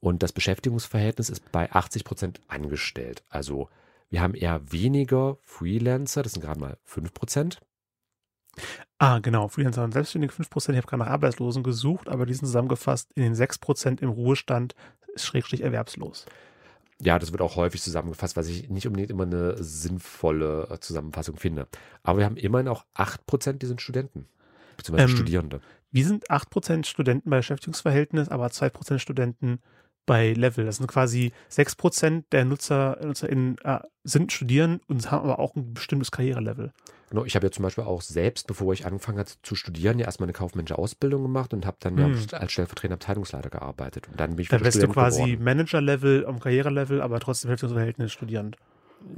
Und 0.00 0.22
das 0.22 0.32
Beschäftigungsverhältnis 0.32 1.28
ist 1.30 1.52
bei 1.52 1.70
80% 1.72 2.40
angestellt. 2.48 3.22
Also 3.28 3.68
wir 4.08 4.20
haben 4.20 4.34
eher 4.34 4.72
weniger 4.72 5.38
Freelancer, 5.42 6.22
das 6.22 6.32
sind 6.32 6.42
gerade 6.42 6.58
mal 6.58 6.78
5%. 6.84 7.58
Ah, 8.98 9.18
genau. 9.20 9.48
Freelancer 9.48 9.84
und 9.84 9.92
Selbstständige 9.92 10.32
5%. 10.32 10.70
Ich 10.70 10.76
habe 10.76 10.86
gerade 10.86 11.02
nach 11.02 11.10
Arbeitslosen 11.10 11.62
gesucht, 11.62 12.08
aber 12.08 12.26
die 12.26 12.34
sind 12.34 12.46
zusammengefasst 12.46 13.10
in 13.14 13.22
den 13.22 13.34
6% 13.34 14.02
im 14.02 14.10
Ruhestand, 14.10 14.74
schrägstrich 15.16 15.62
erwerbslos. 15.62 16.26
Ja, 17.02 17.18
das 17.18 17.32
wird 17.32 17.40
auch 17.40 17.56
häufig 17.56 17.80
zusammengefasst, 17.80 18.36
was 18.36 18.48
ich 18.48 18.68
nicht 18.68 18.86
unbedingt 18.86 19.10
immer 19.10 19.22
eine 19.22 19.62
sinnvolle 19.62 20.68
äh, 20.70 20.78
Zusammenfassung 20.80 21.36
finde. 21.36 21.66
Aber 22.02 22.18
wir 22.18 22.26
haben 22.26 22.36
immerhin 22.36 22.68
auch 22.68 22.84
8%, 22.94 23.54
die 23.54 23.66
sind 23.66 23.80
Studenten, 23.80 24.26
beziehungsweise 24.76 25.10
Ähm, 25.10 25.16
Studierende. 25.16 25.60
Wie 25.90 26.02
sind 26.02 26.30
8% 26.30 26.84
Studenten 26.84 27.30
bei 27.30 27.38
Beschäftigungsverhältnis, 27.38 28.28
aber 28.28 28.48
2% 28.48 28.98
Studenten 28.98 29.60
bei 30.04 30.34
Level? 30.34 30.66
Das 30.66 30.76
sind 30.76 30.88
quasi 30.88 31.32
6% 31.50 32.24
der 32.32 32.44
Nutzer, 32.44 32.98
NutzerInnen 33.02 33.56
äh, 33.64 33.80
sind 34.04 34.30
studieren 34.30 34.80
und 34.86 35.10
haben 35.10 35.24
aber 35.24 35.38
auch 35.38 35.56
ein 35.56 35.72
bestimmtes 35.72 36.10
Karrierelevel. 36.10 36.72
Genau, 37.10 37.24
ich 37.24 37.34
habe 37.34 37.46
ja 37.46 37.50
zum 37.50 37.64
Beispiel 37.64 37.84
auch 37.84 38.02
selbst, 38.02 38.46
bevor 38.46 38.72
ich 38.72 38.86
angefangen 38.86 39.18
hatte 39.18 39.34
zu 39.42 39.56
studieren, 39.56 39.98
ja 39.98 40.06
erstmal 40.06 40.26
eine 40.26 40.32
kaufmännische 40.32 40.78
Ausbildung 40.78 41.22
gemacht 41.22 41.52
und 41.52 41.66
habe 41.66 41.76
dann 41.80 41.96
Hm. 41.98 42.14
ja 42.32 42.38
als 42.38 42.52
stellvertretender 42.52 42.94
Abteilungsleiter 42.94 43.50
gearbeitet. 43.50 44.08
Und 44.08 44.18
dann 44.18 44.36
bin 44.36 44.44
ich 44.44 44.48
Da 44.48 44.56
wieder 44.56 44.64
wärst 44.64 44.76
du 44.76 44.80
Student 44.86 44.94
quasi. 44.94 45.36
Manager-Level 45.40 46.24
am 46.26 46.38
Karrierelevel, 46.40 47.02
aber 47.02 47.18
trotzdem 47.20 47.48
Beschäftigungsverhältnis 47.48 48.12
studierend. 48.12 48.56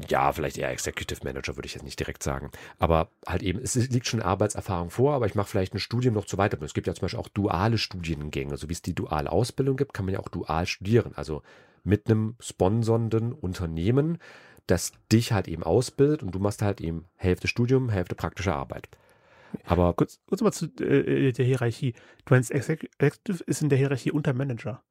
Ja, 0.08 0.32
vielleicht 0.32 0.58
eher 0.58 0.70
Executive 0.70 1.20
Manager, 1.24 1.56
würde 1.56 1.66
ich 1.66 1.74
jetzt 1.74 1.82
nicht 1.82 1.98
direkt 1.98 2.22
sagen. 2.22 2.50
Aber 2.78 3.08
halt 3.26 3.42
eben, 3.42 3.58
es 3.60 3.74
liegt 3.74 4.06
schon 4.06 4.22
Arbeitserfahrung 4.22 4.90
vor, 4.90 5.12
aber 5.14 5.26
ich 5.26 5.34
mache 5.34 5.48
vielleicht 5.48 5.74
ein 5.74 5.80
Studium 5.80 6.14
noch 6.14 6.24
zu 6.24 6.38
weiter. 6.38 6.60
Es 6.62 6.72
gibt 6.72 6.86
ja 6.86 6.94
zum 6.94 7.02
Beispiel 7.02 7.18
auch 7.18 7.28
duale 7.28 7.78
Studiengänge. 7.78 8.56
So 8.56 8.68
wie 8.68 8.74
es 8.74 8.82
die 8.82 8.94
duale 8.94 9.30
Ausbildung 9.30 9.76
gibt, 9.76 9.92
kann 9.92 10.04
man 10.04 10.14
ja 10.14 10.20
auch 10.20 10.28
dual 10.28 10.66
studieren. 10.66 11.12
Also 11.16 11.42
mit 11.84 12.06
einem 12.08 12.36
sponsornden 12.38 13.32
Unternehmen, 13.32 14.18
das 14.66 14.92
dich 15.10 15.32
halt 15.32 15.48
eben 15.48 15.62
ausbildet 15.62 16.22
und 16.22 16.34
du 16.34 16.38
machst 16.38 16.62
halt 16.62 16.80
eben 16.80 17.06
Hälfte 17.16 17.48
Studium, 17.48 17.88
Hälfte 17.88 18.14
praktische 18.14 18.54
Arbeit. 18.54 18.88
Aber 19.64 19.92
Kurz, 19.94 20.20
kurz 20.26 20.40
mal 20.40 20.52
zu 20.52 20.66
äh, 20.80 21.32
der 21.32 21.44
Hierarchie. 21.44 21.92
Du 22.24 22.34
meinst, 22.34 22.52
Exec- 22.52 22.88
Executive 22.98 23.44
ist 23.44 23.62
in 23.62 23.68
der 23.68 23.78
Hierarchie 23.78 24.10
unter 24.10 24.32
Manager. 24.32 24.82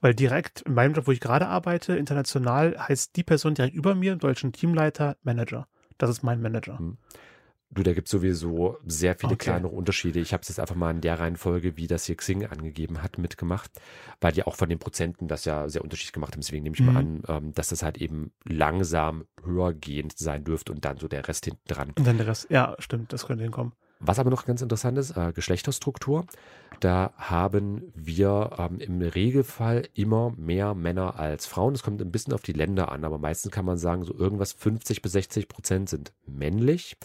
Weil 0.00 0.14
direkt 0.14 0.62
in 0.62 0.74
meinem 0.74 0.94
Job, 0.94 1.06
wo 1.06 1.12
ich 1.12 1.20
gerade 1.20 1.48
arbeite, 1.48 1.96
international, 1.96 2.76
heißt 2.78 3.16
die 3.16 3.24
Person 3.24 3.54
direkt 3.54 3.74
über 3.74 3.94
mir, 3.94 4.12
im 4.12 4.18
deutschen 4.18 4.52
Teamleiter, 4.52 5.16
Manager. 5.22 5.68
Das 5.98 6.10
ist 6.10 6.22
mein 6.22 6.40
Manager. 6.40 6.78
Hm. 6.78 6.98
Du, 7.70 7.82
da 7.82 7.92
gibt 7.92 8.08
es 8.08 8.12
sowieso 8.12 8.78
sehr 8.86 9.14
viele 9.14 9.34
Okay. 9.34 9.44
kleinere 9.50 9.72
Unterschiede. 9.72 10.20
Ich 10.20 10.32
habe 10.32 10.40
es 10.40 10.48
jetzt 10.48 10.58
einfach 10.58 10.74
mal 10.74 10.90
in 10.90 11.02
der 11.02 11.20
Reihenfolge, 11.20 11.76
wie 11.76 11.86
das 11.86 12.06
hier 12.06 12.16
Xing 12.16 12.46
angegeben 12.46 13.02
hat, 13.02 13.18
mitgemacht, 13.18 13.70
weil 14.22 14.32
die 14.32 14.44
auch 14.44 14.56
von 14.56 14.70
den 14.70 14.78
Prozenten 14.78 15.28
das 15.28 15.44
ja 15.44 15.68
sehr 15.68 15.82
unterschiedlich 15.84 16.12
gemacht 16.14 16.32
haben. 16.32 16.40
Deswegen 16.40 16.62
nehme 16.62 16.76
ich 16.76 16.82
mal 16.82 16.96
an, 16.96 17.22
ähm, 17.28 17.52
dass 17.52 17.68
das 17.68 17.82
halt 17.82 17.98
eben 17.98 18.32
langsam 18.44 19.26
höhergehend 19.44 20.16
sein 20.16 20.44
dürfte 20.44 20.72
und 20.72 20.84
dann 20.84 20.96
so 20.96 21.08
der 21.08 21.28
Rest 21.28 21.44
hinten 21.44 21.60
dran. 21.68 21.92
Und 21.98 22.06
dann 22.06 22.16
der 22.16 22.26
Rest, 22.26 22.48
ja, 22.50 22.74
stimmt, 22.78 23.12
das 23.12 23.26
könnte 23.26 23.44
hinkommen. 23.44 23.74
Was 24.00 24.18
aber 24.20 24.30
noch 24.30 24.46
ganz 24.46 24.62
interessant 24.62 24.96
ist, 24.96 25.16
äh, 25.16 25.32
Geschlechterstruktur. 25.32 26.26
Da 26.80 27.12
haben 27.16 27.92
wir 27.94 28.50
ähm, 28.56 28.78
im 28.78 29.02
Regelfall 29.02 29.88
immer 29.94 30.32
mehr 30.36 30.74
Männer 30.74 31.18
als 31.18 31.46
Frauen. 31.46 31.74
Das 31.74 31.82
kommt 31.82 32.00
ein 32.00 32.12
bisschen 32.12 32.32
auf 32.32 32.42
die 32.42 32.52
Länder 32.52 32.92
an, 32.92 33.04
aber 33.04 33.18
meistens 33.18 33.50
kann 33.50 33.64
man 33.64 33.76
sagen, 33.76 34.04
so 34.04 34.14
irgendwas 34.14 34.52
50 34.52 35.02
bis 35.02 35.12
60 35.12 35.48
Prozent 35.48 35.88
sind 35.88 36.12
männlich 36.26 36.96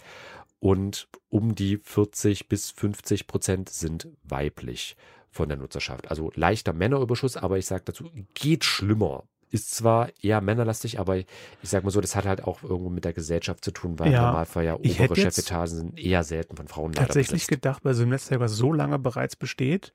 und 0.64 1.08
um 1.28 1.54
die 1.54 1.76
40 1.76 2.48
bis 2.48 2.70
50 2.70 3.26
Prozent 3.26 3.68
sind 3.68 4.08
weiblich 4.22 4.96
von 5.30 5.46
der 5.46 5.58
Nutzerschaft. 5.58 6.08
Also 6.10 6.32
leichter 6.36 6.72
Männerüberschuss, 6.72 7.36
aber 7.36 7.58
ich 7.58 7.66
sage 7.66 7.82
dazu, 7.84 8.10
geht 8.32 8.64
schlimmer. 8.64 9.24
Ist 9.50 9.74
zwar 9.74 10.08
eher 10.22 10.40
männerlastig, 10.40 10.98
aber 10.98 11.18
ich 11.18 11.26
sage 11.64 11.84
mal 11.84 11.90
so, 11.90 12.00
das 12.00 12.16
hat 12.16 12.24
halt 12.24 12.44
auch 12.44 12.62
irgendwo 12.62 12.88
mit 12.88 13.04
der 13.04 13.12
Gesellschaft 13.12 13.62
zu 13.62 13.72
tun, 13.72 13.98
weil 13.98 14.10
Ja, 14.10 14.22
Normalfall 14.22 14.64
ja 14.64 14.74
obere 14.76 15.14
Chefetagen 15.14 15.66
sind 15.66 15.98
eher 15.98 16.24
selten 16.24 16.56
von 16.56 16.66
Frauen 16.66 16.92
Tatsächlich 16.92 17.42
besetzt. 17.42 17.48
gedacht, 17.48 17.82
bei 17.82 17.92
so 17.92 18.00
einem 18.00 18.12
Netzwerk, 18.12 18.40
was 18.40 18.52
so 18.52 18.72
lange 18.72 18.98
bereits 18.98 19.36
besteht, 19.36 19.92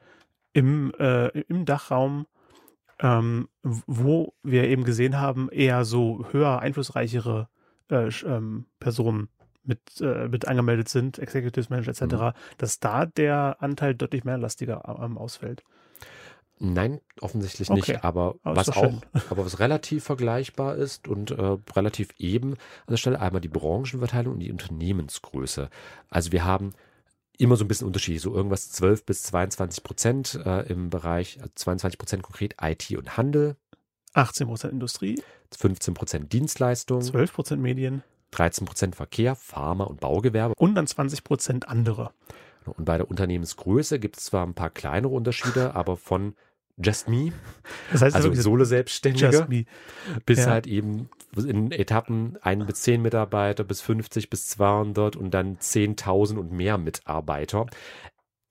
im, 0.54 0.94
äh, 1.00 1.30
im 1.30 1.66
Dachraum, 1.66 2.28
ähm, 3.00 3.50
wo 3.64 4.36
wir 4.44 4.66
eben 4.66 4.84
gesehen 4.84 5.20
haben, 5.20 5.50
eher 5.50 5.84
so 5.84 6.28
höher 6.32 6.60
einflussreichere 6.60 7.50
äh, 7.90 8.10
ähm, 8.24 8.68
Personen 8.80 9.30
mit, 9.64 9.80
äh, 10.02 10.28
mit 10.28 10.48
angemeldet 10.48 10.90
sind, 10.90 11.20
Executives 11.20 11.70
Manager 11.70 11.90
etc., 11.92 12.02
Mhm. 12.04 12.32
dass 12.58 12.80
da 12.80 13.06
der 13.06 13.58
Anteil 13.60 13.96
deutlich 13.96 14.24
mehr 14.24 14.38
lastiger 14.38 14.84
ähm, 15.02 15.18
ausfällt. 15.18 15.64
Nein, 16.62 17.00
offensichtlich 17.22 17.70
Okay. 17.70 17.94
nicht. 17.94 18.04
Aber 18.04 18.36
Aber 18.44 18.56
was 18.58 18.70
auch, 18.70 18.84
schön. 18.84 19.02
aber 19.30 19.46
was 19.46 19.60
relativ 19.60 20.04
vergleichbar 20.04 20.76
ist 20.76 21.08
und 21.08 21.32
äh, 21.32 21.58
relativ 21.76 22.10
eben 22.18 22.54
an 22.54 22.58
der 22.90 22.98
Stelle 22.98 23.20
einmal 23.22 23.40
die 23.42 23.48
Branchenverteilung 23.48 24.34
und 24.34 24.40
die 24.42 24.52
Unternehmensgröße. 24.52 25.70
Also 26.10 26.32
wir 26.34 26.44
haben 26.44 26.74
immer 27.38 27.56
so 27.56 27.64
ein 27.64 27.70
bisschen 27.70 27.88
Unterschied, 27.88 28.20
so 28.20 28.36
irgendwas 28.36 28.72
12 28.72 29.06
bis 29.06 29.24
22 29.24 29.84
Prozent 29.84 30.40
äh, 30.46 30.68
im 30.70 30.90
Bereich, 30.90 31.38
also 31.40 31.52
22 31.56 31.98
Prozent 31.98 32.24
konkret 32.24 32.56
IT 32.62 32.92
und 32.98 33.16
Handel, 33.16 33.56
18% 34.14 34.68
Industrie, 34.70 35.22
15 35.58 35.94
Prozent 35.94 36.34
Dienstleistung, 36.34 37.00
12% 37.02 37.56
Medien 37.56 38.04
13 38.32 38.66
Prozent 38.66 38.96
Verkehr, 38.96 39.36
Pharma 39.36 39.84
und 39.86 40.00
Baugewerbe. 40.00 40.54
und 40.58 40.76
dann 40.76 40.86
20% 40.86 41.66
andere. 41.66 42.12
Und 42.66 42.86
bei 42.86 42.98
der 42.98 43.10
Unternehmensgröße 43.10 44.00
gibt 44.00 44.18
es 44.18 44.26
zwar 44.26 44.46
ein 44.46 44.54
paar 44.54 44.70
kleinere 44.70 45.14
Unterschiede, 45.14 45.74
aber 45.76 45.98
von 45.98 46.36
Just 46.82 47.10
Me, 47.10 47.34
Das 47.92 48.02
heißt 48.02 48.16
also 48.16 48.34
Solo-Selbstständige, 48.34 49.48
bis 50.26 50.40
Ja. 50.40 50.46
halt 50.48 50.66
eben 50.68 51.10
in 51.36 51.72
Etappen 51.72 52.38
ein 52.42 52.66
bis 52.66 52.84
zehn 52.84 53.02
Mitarbeiter, 53.02 53.64
bis 53.66 53.82
50 53.82 54.30
bis 54.30 54.48
200 54.50 55.16
und 55.18 55.32
dann 55.32 55.58
10.000 55.58 56.38
und 56.38 56.52
mehr 56.54 56.78
Mitarbeiter. 56.78 57.66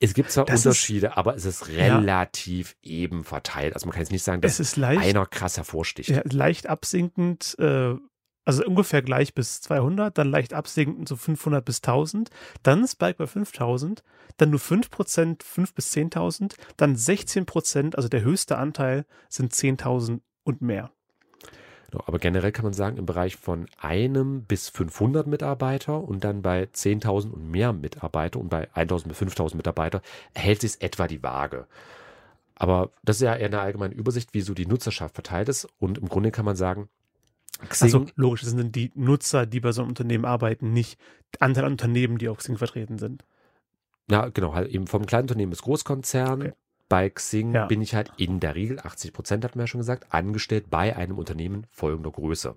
Es 0.00 0.12
gibt 0.14 0.30
zwar 0.30 0.44
Das 0.44 0.61
ist- 0.61 0.66
Unterschiede, 0.66 1.16
aber 1.16 1.35
es 1.37 1.44
ist 1.47 1.68
Ja. 1.68 1.97
relativ 1.97 2.76
eben 2.82 3.25
verteilt. 3.25 3.75
Also 3.75 3.87
man 3.87 3.92
kann 3.94 4.02
jetzt 4.02 4.12
nicht 4.12 4.23
sagen, 4.25 4.42
dass 4.42 4.61
ist 4.61 4.76
leicht, 4.76 5.00
einer 5.02 5.25
krass 5.26 5.56
hervorsticht. 5.56 6.11
ja, 6.11 6.20
leicht 6.30 6.66
absinkend, 6.68 7.56
äh, 7.58 7.94
also 8.48 8.64
ungefähr 8.64 9.02
gleich 9.02 9.34
bis 9.34 9.60
200, 9.60 10.16
dann 10.16 10.30
leicht 10.30 10.54
absinkend 10.54 11.06
so 11.06 11.16
500 11.16 11.62
bis 11.62 11.82
1000, 11.82 12.30
dann 12.62 12.88
Spike 12.88 13.16
bei 13.18 13.26
5000, 13.26 14.02
dann 14.38 14.48
nur 14.48 14.58
5%, 14.58 15.44
5 15.44 15.74
bis 15.74 15.92
10.000, 15.92 16.54
dann 16.78 16.96
16%, 16.96 17.94
also 17.94 18.08
der 18.08 18.22
höchste 18.22 18.56
Anteil 18.56 19.04
sind 19.28 19.52
10.000 19.52 20.20
und 20.44 20.62
mehr. 20.62 20.90
Aber 22.06 22.18
generell 22.18 22.52
kann 22.52 22.64
man 22.64 22.72
sagen, 22.72 22.96
im 22.96 23.04
Bereich 23.04 23.36
von 23.36 23.66
einem 23.78 24.44
bis 24.44 24.70
500 24.70 25.26
Mitarbeiter 25.26 26.02
und 26.02 26.24
dann 26.24 26.40
bei 26.40 26.62
10.000 26.62 27.30
und 27.30 27.50
mehr 27.50 27.74
Mitarbeiter 27.74 28.40
und 28.40 28.48
bei 28.48 28.70
1.000 28.70 29.08
bis 29.08 29.18
5.000 29.18 29.56
Mitarbeiter 29.56 30.00
hält 30.34 30.62
sich 30.62 30.80
etwa 30.80 31.06
die 31.06 31.22
Waage. 31.22 31.66
Aber 32.54 32.92
das 33.04 33.16
ist 33.16 33.22
ja 33.22 33.36
eher 33.36 33.48
eine 33.48 33.60
allgemeine 33.60 33.94
Übersicht, 33.94 34.32
wie 34.32 34.40
so 34.40 34.54
die 34.54 34.66
Nutzerschaft 34.66 35.14
verteilt 35.14 35.50
ist. 35.50 35.68
Und 35.78 35.98
im 35.98 36.08
Grunde 36.08 36.30
kann 36.30 36.46
man 36.46 36.56
sagen, 36.56 36.88
Xing, 37.68 37.86
Also 37.86 38.06
logisch, 38.16 38.42
das 38.42 38.50
sind 38.50 38.74
die 38.76 38.92
Nutzer, 38.94 39.46
die 39.46 39.60
bei 39.60 39.72
so 39.72 39.82
einem 39.82 39.90
Unternehmen 39.90 40.24
arbeiten, 40.24 40.72
nicht 40.72 40.98
Anteil 41.40 41.64
an 41.64 41.72
Unternehmen, 41.72 42.18
die 42.18 42.28
auf 42.28 42.38
Xing 42.38 42.56
vertreten 42.56 42.98
sind. 42.98 43.24
ja 44.10 44.28
genau, 44.28 44.54
halt 44.54 44.68
eben 44.70 44.86
vom 44.86 45.06
Kleinunternehmen 45.06 45.50
bis 45.50 45.62
Großkonzern. 45.62 46.42
Okay. 46.42 46.52
Bei 46.88 47.10
Xing 47.10 47.52
Ja. 47.54 47.66
bin 47.66 47.82
ich 47.82 47.94
halt 47.94 48.12
in 48.16 48.40
der 48.40 48.54
Regel, 48.54 48.78
80 48.80 49.12
Prozent 49.12 49.44
hatten 49.44 49.58
wir 49.58 49.64
ja 49.64 49.66
schon 49.66 49.80
gesagt, 49.80 50.06
angestellt 50.10 50.70
bei 50.70 50.96
einem 50.96 51.18
Unternehmen 51.18 51.66
folgender 51.70 52.10
Größe. 52.10 52.56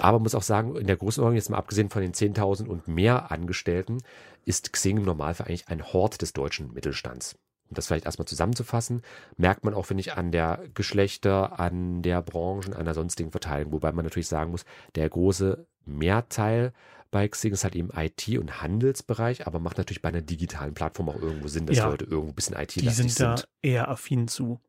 Aber 0.00 0.18
muss 0.18 0.34
auch 0.34 0.42
sagen, 0.42 0.76
in 0.76 0.86
der 0.86 0.96
Größenordnung, 0.96 1.36
jetzt 1.36 1.50
mal 1.50 1.58
abgesehen 1.58 1.90
von 1.90 2.02
den 2.02 2.12
10.000 2.12 2.66
und 2.68 2.88
mehr 2.88 3.30
Angestellten, 3.30 3.98
ist 4.44 4.72
Xing 4.72 4.96
im 4.96 5.04
Normalfall 5.04 5.46
eigentlich 5.46 5.68
ein 5.68 5.84
Hort 5.92 6.22
des 6.22 6.32
deutschen 6.32 6.72
Mittelstands. 6.72 7.36
Um 7.68 7.74
das 7.74 7.86
vielleicht 7.86 8.06
erstmal 8.06 8.26
zusammenzufassen, 8.26 9.02
merkt 9.36 9.64
man 9.64 9.74
auch, 9.74 9.86
finde 9.86 10.00
ich, 10.00 10.14
an 10.14 10.32
der 10.32 10.60
Geschlechter, 10.74 11.60
an 11.60 12.02
der 12.02 12.22
Branchen, 12.22 12.72
an 12.72 12.84
der 12.84 12.94
sonstigen 12.94 13.30
Verteilung. 13.30 13.72
Wobei 13.72 13.92
man 13.92 14.04
natürlich 14.04 14.28
sagen 14.28 14.50
muss, 14.50 14.64
der 14.94 15.08
große 15.08 15.66
Mehrteil 15.84 16.72
bei 17.10 17.26
Xing 17.26 17.52
ist 17.52 17.64
halt 17.64 17.74
eben 17.76 17.90
IT- 17.94 18.38
und 18.38 18.60
Handelsbereich, 18.62 19.46
aber 19.46 19.60
macht 19.60 19.78
natürlich 19.78 20.02
bei 20.02 20.10
einer 20.10 20.20
digitalen 20.20 20.74
Plattform 20.74 21.08
auch 21.08 21.20
irgendwo 21.20 21.48
Sinn, 21.48 21.66
dass 21.66 21.78
Ja. 21.78 21.88
Leute 21.88 22.04
irgendwo 22.04 22.28
ein 22.32 22.34
bisschen 22.34 22.56
Die 22.56 22.62
IT-lastig 22.80 23.14
sind 23.14 23.20
da 23.20 23.42
eher 23.62 23.88
affin 23.88 24.28
zu. 24.28 24.60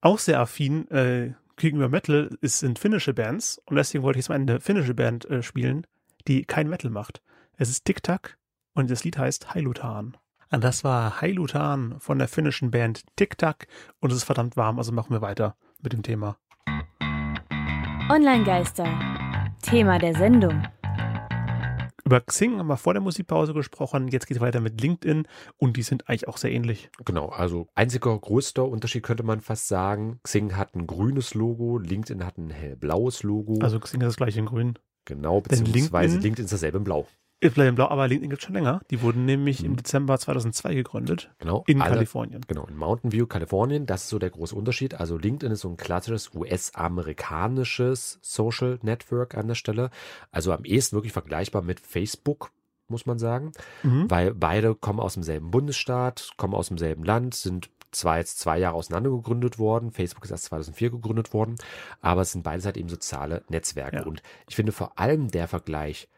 Auch 0.00 0.18
sehr 0.18 0.38
affin 0.38 0.88
äh, 0.90 1.32
gegenüber 1.56 1.88
Metal 1.88 2.36
ist, 2.40 2.60
sind 2.60 2.78
finnische 2.78 3.14
Bands 3.14 3.60
und 3.66 3.76
deswegen 3.76 4.04
wollte 4.04 4.18
ich 4.18 4.24
jetzt 4.24 4.28
mal 4.28 4.36
eine 4.36 4.60
finnische 4.60 4.94
Band 4.94 5.24
äh, 5.30 5.42
spielen, 5.42 5.86
die 6.28 6.44
kein 6.44 6.68
Metal 6.68 6.90
macht. 6.90 7.22
Es 7.56 7.68
ist 7.68 7.84
Tic 7.84 8.02
Tac 8.02 8.36
und 8.74 8.90
das 8.90 9.04
Lied 9.04 9.18
heißt 9.18 9.54
Heilutan. 9.54 10.16
Und 10.54 10.62
das 10.62 10.84
war 10.84 11.20
Heilutan 11.20 11.96
von 11.98 12.16
der 12.20 12.28
finnischen 12.28 12.70
Band 12.70 13.02
Tic 13.16 13.36
Tac 13.38 13.66
und 13.98 14.12
es 14.12 14.18
ist 14.18 14.24
verdammt 14.24 14.56
warm, 14.56 14.78
also 14.78 14.92
machen 14.92 15.10
wir 15.10 15.20
weiter 15.20 15.56
mit 15.82 15.92
dem 15.92 16.04
Thema. 16.04 16.36
Online-Geister. 18.08 18.86
Thema 19.62 19.98
der 19.98 20.14
Sendung. 20.14 20.62
Über 22.04 22.20
Xing 22.20 22.58
haben 22.58 22.68
wir 22.68 22.76
vor 22.76 22.92
der 22.94 23.02
Musikpause 23.02 23.52
gesprochen, 23.52 24.06
jetzt 24.06 24.28
geht 24.28 24.36
es 24.36 24.40
weiter 24.40 24.60
mit 24.60 24.80
LinkedIn 24.80 25.26
und 25.56 25.76
die 25.76 25.82
sind 25.82 26.08
eigentlich 26.08 26.28
auch 26.28 26.36
sehr 26.36 26.52
ähnlich. 26.52 26.88
Genau, 27.04 27.30
also 27.30 27.66
einziger 27.74 28.16
größter 28.16 28.64
Unterschied 28.64 29.02
könnte 29.02 29.24
man 29.24 29.40
fast 29.40 29.66
sagen. 29.66 30.20
Xing 30.22 30.56
hat 30.56 30.76
ein 30.76 30.86
grünes 30.86 31.34
Logo, 31.34 31.78
LinkedIn 31.78 32.24
hat 32.24 32.38
ein 32.38 32.50
hellblaues 32.50 33.24
Logo. 33.24 33.58
Also 33.60 33.80
Xing 33.80 34.00
ist 34.02 34.06
das 34.06 34.16
gleiche 34.16 34.38
in 34.38 34.46
grün. 34.46 34.78
genau, 35.04 35.40
denn 35.40 35.64
beziehungsweise 35.64 36.18
LinkedIn- 36.18 36.22
LinkedIn 36.22 36.44
ist 36.44 36.52
dasselbe 36.52 36.78
in 36.78 36.84
blau. 36.84 37.08
Bleibt 37.52 37.68
in 37.68 37.74
blau, 37.74 37.88
aber 37.88 38.08
LinkedIn 38.08 38.30
gibt 38.30 38.40
es 38.42 38.46
schon 38.46 38.54
länger. 38.54 38.80
Die 38.90 39.02
wurden 39.02 39.24
nämlich 39.24 39.62
im 39.64 39.72
Mhm. 39.72 39.76
Dezember 39.76 40.18
2002 40.18 40.74
gegründet 40.74 41.30
Genau, 41.38 41.64
in 41.66 41.80
alle- 41.82 41.94
Kalifornien. 41.94 42.40
Genau, 42.46 42.66
in 42.66 42.76
Mountain 42.76 43.12
View, 43.12 43.26
Kalifornien, 43.26 43.86
das 43.86 44.04
ist 44.04 44.08
so 44.08 44.18
der 44.18 44.30
große 44.30 44.54
Unterschied. 44.54 44.94
Also 44.94 45.16
LinkedIn 45.18 45.52
ist 45.52 45.60
so 45.60 45.68
ein 45.68 45.76
klassisches 45.76 46.30
US-amerikanisches 46.34 48.18
Social 48.22 48.78
Network 48.82 49.34
an 49.36 49.48
der 49.48 49.54
Stelle. 49.54 49.90
Also 50.30 50.52
am 50.52 50.64
ehesten 50.64 50.96
wirklich 50.96 51.12
vergleichbar 51.12 51.62
mit 51.62 51.80
Facebook, 51.80 52.50
muss 52.88 53.06
man 53.06 53.18
sagen. 53.18 53.52
Mhm. 53.82 54.10
weil 54.10 54.34
beide 54.34 54.74
kommen 54.74 55.00
aus 55.00 55.14
demselben 55.14 55.50
Bundesstaat, 55.50 56.32
kommen 56.36 56.54
aus 56.54 56.68
demselben 56.68 57.04
Land, 57.04 57.34
sind 57.34 57.70
zwar 57.92 58.18
jetzt 58.18 58.40
zwei 58.40 58.58
Jahre 58.58 58.74
auseinander 58.74 59.10
gegründet 59.10 59.58
worden, 59.58 59.92
Facebook 59.92 60.24
ist 60.24 60.30
erst 60.32 60.44
2004 60.46 60.90
gegründet 60.90 61.32
worden, 61.32 61.54
aber 62.00 62.22
es 62.22 62.32
sind 62.32 62.42
beides 62.42 62.66
halt 62.66 62.76
eben 62.76 62.88
soziale 62.88 63.42
Netzwerke. 63.48 63.98
Ja. 63.98 64.02
Und 64.04 64.22
ich 64.48 64.56
finde 64.56 64.72
vor 64.72 64.98
allem 64.98 65.30
der 65.30 65.46
Vergleich, 65.48 66.08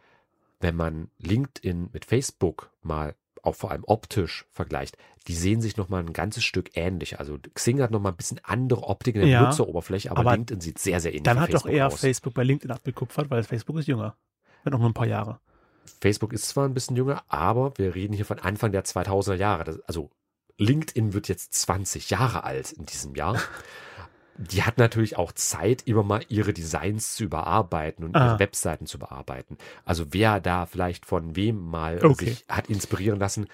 wenn 0.61 0.77
man 0.77 1.11
LinkedIn 1.19 1.91
mit 1.93 2.05
Facebook 2.05 2.71
mal 2.83 3.15
auch 3.43 3.55
vor 3.55 3.71
allem 3.71 3.85
optisch 3.87 4.45
vergleicht, 4.51 4.97
die 5.29 5.35
sehen 5.35 5.61
sich 5.61 5.77
nochmal 5.77 6.03
ein 6.03 6.13
ganzes 6.13 6.45
Stück 6.45 6.77
ähnlich. 6.77 7.19
Also 7.19 7.39
Xing 7.55 7.81
hat 7.81 7.91
nochmal 7.91 8.13
ein 8.13 8.17
bisschen 8.17 8.41
andere 8.43 8.83
Optik 8.83 9.15
in 9.15 9.23
der 9.23 9.31
Ja, 9.31 9.41
Benutzeroberfläche, 9.43 10.11
aber, 10.11 10.21
aber 10.21 10.33
LinkedIn 10.33 10.61
sieht 10.61 10.79
sehr, 10.79 11.01
sehr 11.01 11.13
ähnlich 11.13 11.25
Dann 11.25 11.39
wie 11.39 11.41
hat 11.43 11.55
doch 11.55 11.67
eher 11.67 11.87
aus. 11.87 12.01
Facebook 12.01 12.35
bei 12.35 12.43
LinkedIn 12.43 12.71
abgekupfert, 12.71 13.31
weil 13.31 13.43
Facebook 13.45 13.79
ist 13.79 13.87
jünger. 13.89 14.17
Wenn 14.65 14.75
auch 14.75 14.79
nur 14.79 14.91
ein 14.91 14.95
paar 14.95 15.07
Jahre. 15.07 15.41
Facebook 16.01 16.33
ist 16.33 16.49
zwar 16.49 16.67
ein 16.67 16.75
bisschen 16.75 16.97
jünger, 16.97 17.23
aber 17.29 17.77
wir 17.79 17.95
reden 17.95 18.13
hier 18.13 18.25
von 18.25 18.39
Anfang 18.39 18.73
der 18.73 18.85
2000er 18.85 19.35
Jahre. 19.35 19.65
Das, 19.65 19.81
also 19.83 20.11
LinkedIn 20.59 21.13
wird 21.13 21.29
jetzt 21.29 21.55
20 21.55 22.11
Jahre 22.11 22.45
alt 22.45 22.73
in 22.73 22.87
diesem 22.87 23.15
Jahr. 23.15 23.41
Die 24.39 24.63
hat 24.63 24.79
natürlich 24.79 25.17
auch 25.17 25.33
Zeit, 25.33 25.83
immer 25.87 26.03
mal 26.03 26.21
ihre 26.29 26.53
Designs 26.53 27.15
zu 27.15 27.25
überarbeiten 27.25 28.05
und 28.05 28.15
Ah. 28.17 28.27
ihre 28.31 28.39
Webseiten 28.39 28.87
zu 28.87 28.99
bearbeiten. 28.99 29.57
Also 29.85 30.07
wer 30.11 30.41
da 30.41 30.67
vielleicht 30.67 31.07
von 31.07 31.37
wem 31.37 31.59
mal 31.59 32.05
Okay. 32.05 32.27
sich 32.27 32.45
hat 32.49 32.69
inspirieren 32.69 33.19
lassen, 33.19 33.47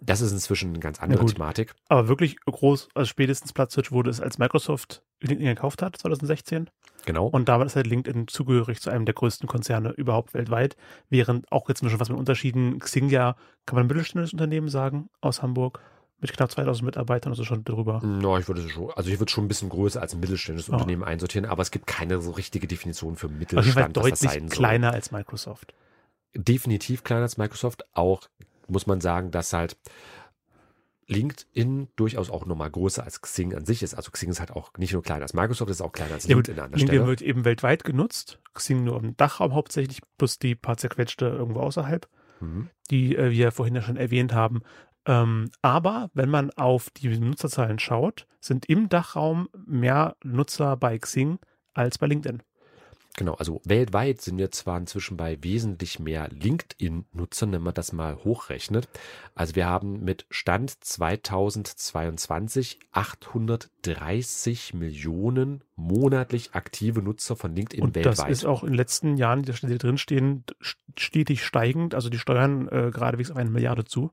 das 0.00 0.20
ist 0.20 0.32
inzwischen 0.32 0.70
eine 0.70 0.78
ganz 0.80 1.00
andere. 1.00 1.24
Thematik. 1.24 1.74
Aber 1.88 2.08
wirklich 2.08 2.38
groß, 2.44 2.88
also 2.94 3.08
spätestens 3.08 3.52
Platzhirsch 3.54 3.92
wurde 3.92 4.10
es, 4.10 4.20
als 4.20 4.38
Microsoft 4.38 5.02
LinkedIn 5.20 5.54
gekauft 5.54 5.80
hat, 5.80 5.96
2016. 5.96 6.68
Genau. 7.06 7.26
Und 7.28 7.48
damit 7.48 7.66
ist 7.68 7.76
halt 7.76 7.86
LinkedIn 7.86 8.28
zugehörig 8.28 8.80
zu 8.80 8.90
einem 8.90 9.04
der 9.06 9.14
größten 9.14 9.48
Konzerne 9.48 9.90
überhaupt 9.92 10.34
weltweit. 10.34 10.76
Während 11.08 11.50
auch 11.50 11.68
jetzt 11.68 11.80
schon 11.80 12.00
was 12.00 12.08
mit 12.10 12.18
Unterschieden, 12.18 12.78
Xing 12.80 13.08
ja, 13.08 13.36
kann 13.64 13.76
man 13.76 13.84
ein 13.84 13.86
mittelständisches 13.86 14.34
Unternehmen 14.34 14.68
sagen, 14.68 15.08
aus 15.20 15.40
Hamburg, 15.40 15.80
mit 16.18 16.32
knapp 16.32 16.50
2000 16.50 16.84
Mitarbeitern, 16.84 17.32
also 17.32 17.44
schon 17.44 17.62
drüber. 17.64 18.00
No, 18.02 18.38
ich 18.38 18.48
würde 18.48 18.66
schon, 18.68 18.90
also 18.92 19.10
ich 19.10 19.18
würde 19.18 19.30
schon 19.30 19.44
ein 19.44 19.48
bisschen 19.48 19.68
größer 19.68 20.00
als 20.00 20.14
ein 20.14 20.20
mittelständisches 20.20 20.70
Oh. 20.70 20.74
Unternehmen 20.74 21.04
einsortieren, 21.04 21.46
aber 21.48 21.62
es 21.62 21.70
gibt 21.70 21.86
keine 21.86 22.20
so 22.20 22.30
richtige 22.30 22.66
Definition 22.66 23.16
für 23.16 23.28
Mittelstand, 23.28 23.96
was 23.96 24.08
das 24.10 24.20
sein 24.20 24.48
soll. 24.48 24.56
kleiner 24.56 24.92
als 24.92 25.10
Microsoft. 25.12 25.74
definitiv 26.34 27.04
kleiner 27.04 27.22
als 27.22 27.36
Microsoft. 27.38 27.84
Auch 27.94 28.28
muss 28.68 28.86
man 28.86 29.00
sagen, 29.00 29.30
dass 29.30 29.52
halt 29.52 29.76
LinkedIn 31.08 31.88
durchaus 31.94 32.30
auch 32.30 32.46
nochmal 32.46 32.70
größer 32.70 33.04
als 33.04 33.20
Xing 33.22 33.54
an 33.54 33.64
sich 33.64 33.82
ist. 33.84 33.94
Also 33.94 34.10
Xing 34.10 34.28
ist 34.30 34.40
halt 34.40 34.50
auch 34.50 34.72
nicht 34.76 34.92
nur 34.92 35.02
kleiner 35.02 35.22
als 35.22 35.34
Microsoft, 35.34 35.70
ist 35.70 35.80
auch 35.80 35.92
kleiner 35.92 36.14
als 36.14 36.26
Ja, 36.26 36.34
LinkedIn 36.34 36.58
an 36.60 36.70
der 36.72 36.78
LinkedIn 36.78 36.96
Stelle. 36.98 37.06
wird 37.08 37.22
eben 37.22 37.44
weltweit 37.44 37.84
genutzt. 37.84 38.40
Xing 38.54 38.82
nur 38.84 38.96
im 38.98 39.16
Dachraum 39.16 39.54
hauptsächlich, 39.54 40.00
plus 40.18 40.38
die 40.40 40.54
paar 40.56 40.76
zerquetschte 40.78 41.26
irgendwo 41.26 41.60
außerhalb, 41.60 42.08
Mhm. 42.40 42.68
die 42.90 43.14
äh, 43.16 43.30
wir 43.30 43.52
vorhin 43.52 43.76
ja 43.76 43.82
schon 43.82 43.96
erwähnt 43.96 44.32
haben. 44.34 44.62
Ähm, 45.06 45.50
aber 45.62 46.10
wenn 46.14 46.28
man 46.28 46.50
auf 46.50 46.90
die 46.90 47.08
Nutzerzahlen 47.18 47.78
schaut, 47.78 48.26
sind 48.40 48.66
im 48.66 48.88
Dachraum 48.88 49.48
mehr 49.64 50.16
Nutzer 50.22 50.76
bei 50.76 50.98
Xing 50.98 51.38
als 51.74 51.98
bei 51.98 52.06
LinkedIn. 52.06 52.42
Genau, 53.16 53.32
also 53.34 53.62
weltweit 53.64 54.20
sind 54.20 54.36
wir 54.36 54.50
zwar 54.50 54.76
inzwischen 54.76 55.16
bei 55.16 55.42
wesentlich 55.42 55.98
mehr 55.98 56.28
LinkedIn-Nutzern, 56.28 57.50
wenn 57.50 57.62
man 57.62 57.72
das 57.72 57.94
mal 57.94 58.16
hochrechnet. 58.24 58.90
Also 59.34 59.56
wir 59.56 59.64
haben 59.64 60.04
mit 60.04 60.26
Stand 60.28 60.84
2022 60.84 62.78
830 62.92 64.74
Millionen 64.74 65.64
monatlich 65.76 66.52
aktive 66.52 67.00
Nutzer 67.00 67.36
von 67.36 67.56
LinkedIn 67.56 67.82
Und 67.82 67.94
weltweit. 67.94 68.18
das 68.18 68.28
ist 68.28 68.44
auch 68.44 68.62
in 68.62 68.70
den 68.70 68.76
letzten 68.76 69.16
Jahren, 69.16 69.40
die 69.40 69.46
da 69.46 69.56
steht 69.56 69.82
drinstehen, 69.82 70.44
stetig 70.98 71.42
steigend. 71.42 71.94
Also 71.94 72.10
die 72.10 72.18
steuern 72.18 72.68
äh, 72.68 72.90
geradewegs 72.92 73.30
auf 73.30 73.38
eine 73.38 73.50
Milliarde 73.50 73.86
zu. 73.86 74.12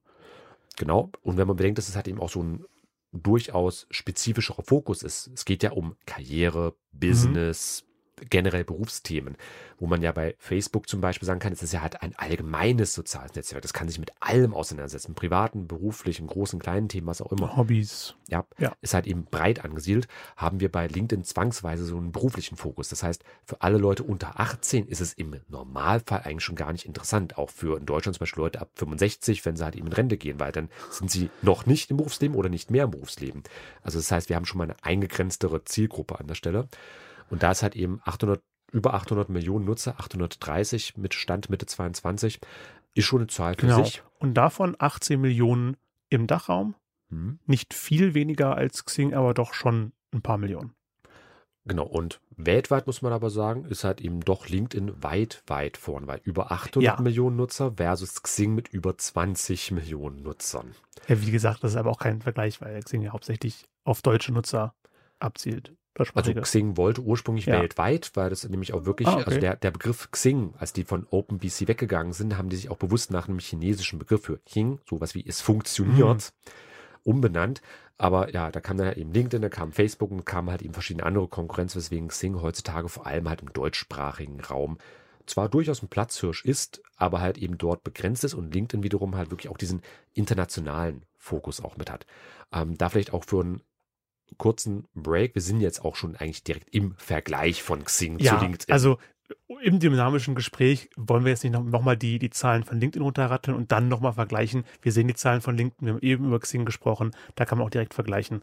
Genau. 0.78 1.12
Und 1.22 1.38
wenn 1.38 1.48
man 1.48 1.56
bedenkt, 1.56 1.78
dass 1.78 1.90
es 1.90 1.96
halt 1.96 2.08
eben 2.08 2.20
auch 2.20 2.30
so 2.30 2.42
ein 2.42 2.66
durchaus 3.14 3.86
spezifischerer 3.92 4.64
Fokus 4.64 5.04
ist. 5.04 5.28
Es 5.28 5.46
geht 5.46 5.64
ja 5.64 5.72
um 5.72 5.96
Karriere, 6.06 6.76
Business, 6.92 7.86
generell 8.30 8.64
Berufsthemen, 8.64 9.36
wo 9.80 9.88
man 9.88 10.02
ja 10.02 10.12
bei 10.12 10.36
Facebook 10.40 10.88
zum 10.88 11.02
Beispiel 11.02 11.26
sagen 11.26 11.40
kann, 11.40 11.54
es 11.54 11.64
ist 11.64 11.74
ja 11.74 11.82
halt 11.82 12.02
ein 12.02 12.14
allgemeines 12.18 12.94
soziales 12.94 13.36
Netzwerk. 13.36 13.62
Das 13.62 13.74
kann 13.74 13.88
sich 13.88 14.00
mit 14.00 14.12
allem 14.20 14.54
auseinandersetzen, 14.54 15.16
privaten, 15.16 15.68
beruflichen, 15.68 16.28
großen, 16.28 16.60
kleinen 16.60 16.90
Themen, 16.90 17.08
was 17.08 17.22
auch 17.22 17.32
immer. 17.32 17.56
Hobbys. 17.58 18.16
Ja, 18.30 18.46
Ja. 18.58 18.74
ist 18.82 18.94
halt 18.94 19.08
eben 19.08 19.26
breit 19.26 19.64
angesiedelt. 19.64 20.08
Haben 20.38 20.60
wir 20.60 20.72
bei 20.72 20.88
LinkedIn 20.88 21.24
zwangsweise 21.24 21.86
so 21.86 21.98
einen 21.98 22.12
beruflichen 22.12 22.56
Fokus. 22.58 22.90
Das 22.90 23.04
heißt, 23.04 23.24
für 23.46 23.62
alle 23.62 23.78
Leute 23.78 24.04
unter 24.04 24.40
18 24.40 24.88
ist 24.88 25.02
es 25.02 25.14
im 25.14 25.36
Normalfall 25.50 26.22
eigentlich 26.24 26.44
schon 26.44 26.56
gar 26.56 26.72
nicht 26.72 26.86
interessant. 26.86 27.38
Auch 27.38 27.50
für 27.50 27.78
in 27.78 27.86
Deutschland 27.86 28.16
zum 28.16 28.22
Beispiel 28.22 28.44
Leute 28.44 28.62
ab 28.62 28.70
65, 28.76 29.46
wenn 29.46 29.56
sie 29.56 29.64
halt 29.64 29.76
eben 29.76 29.88
in 29.88 29.94
Rente 29.94 30.18
gehen, 30.18 30.40
weil 30.40 30.52
dann 30.52 30.70
sind 30.90 31.12
sie 31.12 31.30
noch 31.42 31.66
nicht 31.66 31.92
im 31.92 31.98
Berufsleben 31.98 32.36
oder 32.36 32.50
nicht 32.50 32.72
mehr 32.72 32.86
im 32.86 32.92
Berufsleben. 32.92 33.44
Also 33.82 34.00
das 34.00 34.12
heißt, 34.12 34.30
wir 34.30 34.36
haben 34.36 34.46
schon 34.46 34.58
mal 34.58 34.64
eine 34.66 34.76
eingegrenztere 34.82 35.64
Zielgruppe 35.66 36.20
an 36.20 36.28
der 36.28 36.36
Stelle. 36.36 36.68
Und 37.30 37.44
da 37.44 37.52
ist 37.52 37.64
halt 37.64 37.76
eben 37.76 38.02
800, 38.06 38.42
über 38.72 38.94
800 38.94 39.30
Millionen 39.30 39.66
Nutzer, 39.66 40.00
830 40.00 40.98
mit 40.98 41.14
Stand 41.14 41.50
Mitte 41.50 41.66
22, 41.66 42.40
ist 42.96 43.06
schon 43.06 43.22
eine 43.22 43.28
Zahl 43.28 43.56
für 43.56 43.68
Genau. 43.68 43.84
sich. 43.84 44.04
Und 44.20 44.36
davon 44.36 44.76
18 44.80 45.20
Millionen 45.20 45.78
im 46.10 46.28
Dachraum. 46.28 46.76
Hm. 47.10 47.40
Nicht 47.46 47.74
viel 47.74 48.14
weniger 48.14 48.56
als 48.56 48.86
Xing, 48.86 49.14
aber 49.14 49.34
doch 49.34 49.54
schon 49.54 49.94
ein 50.14 50.22
paar 50.22 50.38
Millionen. 50.38 50.74
Genau, 51.66 51.86
und 51.86 52.20
weltweit 52.36 52.88
muss 52.88 53.02
man 53.02 53.14
aber 53.14 53.30
sagen, 53.30 53.64
ist 53.66 53.86
halt 53.86 54.02
eben 54.02 54.20
doch 54.20 54.50
LinkedIn 54.50 55.02
weit, 55.02 55.44
weit 55.48 55.78
vorn, 55.78 56.08
weil 56.08 56.20
über 56.24 56.52
800 56.52 56.84
Ja. 56.84 57.02
Millionen 57.02 57.38
Nutzer 57.38 57.74
versus 57.78 58.22
Xing 58.22 58.54
mit 58.54 58.68
über 58.68 58.98
20 58.98 59.72
Millionen 59.72 60.24
Nutzern. 60.24 60.76
Ja, 61.08 61.22
wie 61.22 61.32
gesagt, 61.32 61.64
das 61.64 61.72
ist 61.72 61.78
aber 61.78 61.90
auch 61.92 62.00
kein 62.00 62.22
Vergleich, 62.22 62.60
weil 62.62 62.82
Xing 62.82 63.02
ja 63.02 63.12
hauptsächlich 63.14 63.66
auf 63.86 64.02
deutsche 64.02 64.34
Nutzer 64.34 64.76
abzielt. 65.20 65.74
Also. 65.96 66.34
Xing 66.34 66.78
wollte 66.78 67.02
ursprünglich 67.02 67.46
Ja. 67.46 67.60
weltweit, 67.60 68.12
weil 68.16 68.30
das 68.30 68.48
nämlich 68.50 68.74
auch 68.74 68.86
wirklich, 68.86 69.08
Ah, 69.08 69.16
okay. 69.16 69.24
also 69.26 69.40
der, 69.40 69.56
der 69.58 69.72
Begriff 69.72 70.10
Xing, 70.12 70.54
als 70.58 70.74
die 70.74 70.84
von 70.84 71.06
OpenBC 71.10 71.68
weggegangen 71.68 72.14
sind, 72.14 72.38
haben 72.38 72.50
die 72.50 72.56
sich 72.56 72.70
auch 72.70 72.78
bewusst 72.78 73.12
nach 73.12 73.28
einem 73.28 73.40
chinesischen 73.40 74.00
Begriff 74.00 74.24
für 74.24 74.40
Xing, 74.40 74.80
sowas 74.90 75.14
wie 75.16 75.26
es 75.28 75.42
funktioniert, 75.42 76.34
Mhm. 76.46 76.52
umbenannt. 77.04 77.62
Aber 77.98 78.34
ja, 78.34 78.52
da 78.52 78.60
kam 78.60 78.78
dann 78.78 78.88
halt 78.88 78.98
eben 78.98 79.14
LinkedIn, 79.14 79.42
da 79.42 79.50
kam 79.50 79.72
Facebook 79.72 80.10
und 80.12 80.26
kamen 80.26 80.50
halt 80.50 80.62
eben 80.64 80.74
verschiedene 80.74 81.06
andere 81.06 81.28
Konkurrenz, 81.28 81.76
weswegen 81.76 82.08
Xing 82.08 82.42
heutzutage 82.42 82.90
vor 82.90 83.06
allem 83.06 83.30
halt 83.30 83.42
im 83.42 83.54
deutschsprachigen 83.54 84.42
Raum 84.42 84.78
zwar 85.26 85.48
durchaus 85.48 85.82
ein 85.82 85.88
Platzhirsch 85.88 86.44
ist, 86.44 86.82
aber 86.98 87.22
halt 87.22 87.38
eben 87.38 87.58
dort 87.58 87.84
begrenzt 87.84 88.24
ist 88.26 88.34
und 88.34 88.54
LinkedIn 88.54 88.84
wiederum 88.84 89.16
halt 89.16 89.32
wirklich 89.32 89.50
auch 89.50 89.58
diesen 89.58 89.82
internationalen 90.14 91.04
Fokus 91.18 91.62
auch 91.62 91.78
mit 91.78 91.90
hat. 91.92 92.06
Ähm, 92.52 92.78
da 92.78 92.90
vielleicht 92.90 93.14
auch 93.14 93.24
für 93.24 93.40
einen 93.42 93.62
kurzen 94.38 94.86
Break. 94.94 95.36
Wir 95.36 95.42
sind 95.42 95.62
jetzt 95.62 95.84
auch 95.84 95.96
schon 95.96 96.16
eigentlich 96.16 96.44
direkt 96.44 96.70
im 96.74 96.96
Vergleich 96.98 97.64
von 97.64 97.84
Xing 97.84 98.20
ja, 98.20 98.38
zu 98.38 98.46
LinkedIn. 98.46 98.74
also 98.74 98.98
im 99.62 99.80
dynamischen 99.80 100.36
Gespräch 100.36 100.90
wollen 100.96 101.24
wir 101.24 101.32
jetzt 101.32 101.44
nicht 101.44 101.54
noch, 101.54 101.64
noch 101.64 101.82
mal 101.82 101.98
die, 101.98 102.20
die 102.20 102.30
Zahlen 102.30 102.64
von 102.64 102.80
LinkedIn 102.80 103.02
runterratteln 103.02 103.56
und 103.56 103.72
dann 103.72 103.88
nochmal 103.88 104.14
vergleichen. 104.14 104.64
Wir 104.82 104.92
sehen 104.92 105.08
die 105.08 105.16
Zahlen 105.16 105.42
von 105.42 105.56
LinkedIn, 105.56 105.86
wir 105.86 105.94
haben 105.94 106.02
eben 106.02 106.26
über 106.26 106.40
Xing 106.40 106.66
gesprochen, 106.66 107.12
da 107.36 107.46
kann 107.46 107.58
man 107.58 107.68
auch 107.68 107.72
direkt 107.72 107.94
vergleichen. 107.94 108.42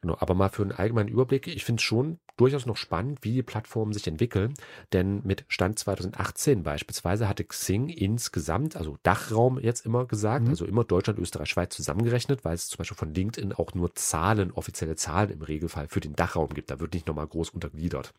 Genau, 0.00 0.16
aber 0.18 0.34
mal 0.34 0.48
für 0.48 0.62
einen 0.62 0.72
allgemeinen 0.72 1.08
Überblick. 1.08 1.46
Ich 1.46 1.64
finde 1.64 1.80
es 1.80 1.84
schon 1.84 2.18
durchaus 2.36 2.66
noch 2.66 2.76
spannend, 2.76 3.20
wie 3.22 3.32
die 3.32 3.42
Plattformen 3.42 3.92
sich 3.92 4.06
entwickeln. 4.08 4.54
Denn 4.92 5.20
mit 5.24 5.44
Stand 5.48 5.78
2018 5.78 6.62
beispielsweise 6.62 7.28
hatte 7.28 7.44
Xing 7.44 7.88
insgesamt, 7.88 8.76
also 8.76 8.98
Dachraum 9.02 9.58
jetzt 9.60 9.86
immer 9.86 10.06
gesagt, 10.06 10.44
Mhm. 10.44 10.50
also 10.50 10.64
immer 10.64 10.84
Deutschland, 10.84 11.18
Österreich, 11.18 11.48
Schweiz 11.50 11.74
zusammengerechnet, 11.76 12.44
weil 12.44 12.54
es 12.54 12.68
zum 12.68 12.78
Beispiel 12.78 12.96
von 12.96 13.14
LinkedIn 13.14 13.52
auch 13.52 13.74
nur 13.74 13.94
Zahlen, 13.94 14.50
offizielle 14.50 14.96
Zahlen 14.96 15.30
im 15.30 15.42
Regelfall 15.42 15.86
für 15.88 16.00
den 16.00 16.14
Dachraum 16.14 16.48
gibt. 16.50 16.70
Da 16.70 16.80
wird 16.80 16.94
nicht 16.94 17.06
nochmal 17.06 17.28
groß 17.28 17.50
untergliedert. 17.50 18.12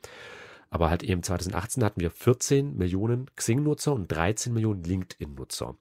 Aber 0.70 0.90
halt 0.90 1.04
eben 1.04 1.22
2018 1.22 1.84
hatten 1.84 2.02
wir 2.02 2.10
14 2.10 2.78
Millionen 2.78 3.30
Xing-Nutzer 3.36 3.94
und 3.94 4.12
13 4.12 4.54
Millionen 4.54 4.84
LinkedIn-Nutzer. 4.84 5.76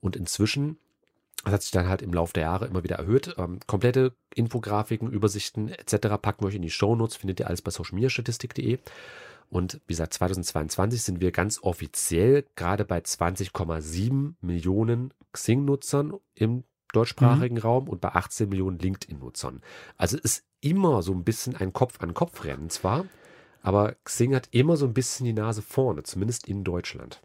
Und 0.00 0.16
inzwischen 0.16 0.78
das 1.44 1.54
hat 1.54 1.62
sich 1.62 1.70
dann 1.72 1.88
halt 1.88 2.02
im 2.02 2.12
Laufe 2.12 2.32
der 2.32 2.44
Jahre 2.44 2.66
immer 2.66 2.84
wieder 2.84 2.96
erhöht. 2.96 3.34
Ähm, 3.36 3.58
komplette 3.66 4.14
Infografiken, 4.34 5.10
Übersichten 5.10 5.68
etc. 5.68 6.08
packen 6.20 6.42
wir 6.42 6.48
euch 6.48 6.54
in 6.54 6.62
die 6.62 6.70
Shownotes, 6.70 7.16
findet 7.16 7.40
ihr 7.40 7.48
alles 7.48 7.62
bei 7.62 7.70
socialmediastatistik.de. 7.70 8.78
Und 9.48 9.80
wie 9.86 9.92
gesagt, 9.92 10.14
2022 10.14 11.02
sind 11.02 11.20
wir 11.20 11.30
ganz 11.30 11.62
offiziell 11.62 12.46
gerade 12.56 12.84
bei 12.84 12.98
20,7 12.98 14.34
Millionen 14.40 15.12
Xing-Nutzern 15.32 16.14
im 16.34 16.64
deutschsprachigen 16.92 17.58
Raum 17.58 17.88
und 17.88 18.00
bei 18.00 18.10
18 18.10 18.48
Millionen 18.48 18.78
LinkedIn-Nutzern. 18.78 19.60
Also 19.96 20.16
es 20.16 20.36
ist 20.36 20.44
immer 20.60 21.02
so 21.02 21.12
ein 21.12 21.24
bisschen 21.24 21.56
ein 21.56 21.72
Kopf-an-Kopf-Rennen 21.72 22.70
zwar, 22.70 23.06
aber 23.62 23.96
Xing 24.04 24.34
hat 24.34 24.48
immer 24.52 24.76
so 24.76 24.86
ein 24.86 24.94
bisschen 24.94 25.26
die 25.26 25.32
Nase 25.32 25.62
vorne, 25.62 26.02
zumindest 26.02 26.46
in 26.48 26.64
Deutschland. 26.64 27.20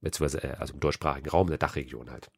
Beziehungsweise, 0.00 0.42
äh, 0.44 0.56
also 0.58 0.74
im 0.74 0.80
deutschsprachigen 0.80 1.28
Raum, 1.28 1.46
in 1.46 1.52
der 1.52 1.58
Dachregion 1.58 2.10
halt. 2.10 2.30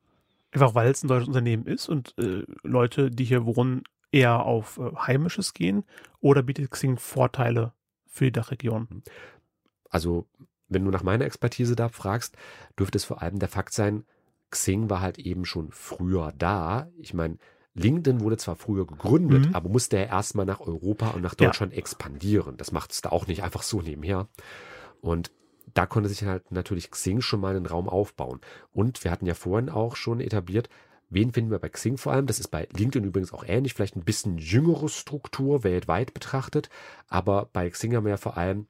Einfach 0.53 0.75
weil 0.75 0.91
es 0.91 1.03
ein 1.03 1.09
deutsches 1.09 1.29
Unternehmen 1.29 1.67
ist 1.67 1.89
und 1.89 2.15
äh, 2.19 2.45
Leute, 2.63 3.11
die 3.11 3.25
hier 3.25 3.45
wohnen, 3.47 3.83
eher 4.11 4.45
auf 4.45 4.79
äh, 4.79 4.95
Heimisches 4.97 5.55
gehen 5.55 5.85
oder 6.21 6.43
bietet 6.43 6.71
Xing 6.71 6.99
Vorteile 6.99 7.73
für 8.07 8.27
die 8.27 8.33
Dachregion? 8.33 9.03
Also, 9.89 10.27
wenn 10.69 10.85
du 10.85 10.91
nach 10.91 11.03
meiner 11.03 11.25
Expertise 11.25 11.75
da 11.77 11.89
fragst, 11.89 12.37
dürfte 12.79 12.99
es 12.99 13.05
vor 13.05 13.23
allem 13.23 13.39
der 13.39 13.49
Fakt 13.49 13.73
sein, 13.73 14.05
Xing 14.51 14.91
war 14.91 15.01
halt 15.01 15.19
eben 15.19 15.47
schon 15.47 15.71
früher 15.73 16.33
da. 16.37 16.89
Ich 16.99 17.15
meine, 17.15 17.39
LinkedIn 17.75 18.21
wurde 18.21 18.37
zwar 18.37 18.57
früher 18.57 18.87
gegründet, 18.87 19.47
Mhm. 19.49 19.55
aber 19.55 19.71
musste 19.71 19.97
ja 19.97 20.05
erstmal 20.05 20.45
nach 20.45 20.61
Europa 20.61 21.09
und 21.11 21.23
nach 21.23 21.35
Ja. 21.41 21.47
Deutschland 21.47 21.73
expandieren. 21.73 22.59
Das 22.59 22.71
macht 22.73 22.93
es 22.93 23.01
da 23.01 23.09
auch 23.09 23.27
nicht 23.27 23.43
einfach 23.43 23.63
so 23.63 23.81
nebenher. 23.81 24.29
Und 25.01 25.33
da 25.75 25.87
konnte 25.87 26.09
sich 26.09 26.25
halt 26.25 26.51
natürlich 26.51 26.91
Xing 26.91 27.21
schon 27.21 27.41
mal 27.41 27.57
einen 27.57 27.67
Raum 27.67 27.89
aufbauen. 27.89 28.41
Und 28.73 29.05
wir 29.05 29.11
hatten 29.11 29.27
ja 29.27 29.35
vorhin 29.35 29.71
auch 29.71 29.97
schon 29.97 30.21
etabliert, 30.21 30.69
wen 31.11 31.33
finden 31.33 31.51
wir 31.51 31.59
bei 31.59 31.69
Xing 31.69 31.99
vor 31.99 32.13
allem? 32.13 32.27
Das 32.27 32.41
ist 32.41 32.49
bei 32.49 32.69
LinkedIn 32.77 33.07
übrigens 33.07 33.33
auch 33.33 33.45
ähnlich, 33.47 33.75
vielleicht 33.75 33.97
ein 33.97 34.05
bisschen 34.05 34.39
jüngere 34.39 34.89
Struktur 34.89 35.65
weltweit 35.65 36.15
betrachtet. 36.15 36.71
Aber 37.09 37.49
bei 37.53 37.69
Xing 37.71 37.95
haben 37.95 38.05
wir 38.05 38.11
ja 38.11 38.17
vor 38.17 38.37
allem 38.37 38.67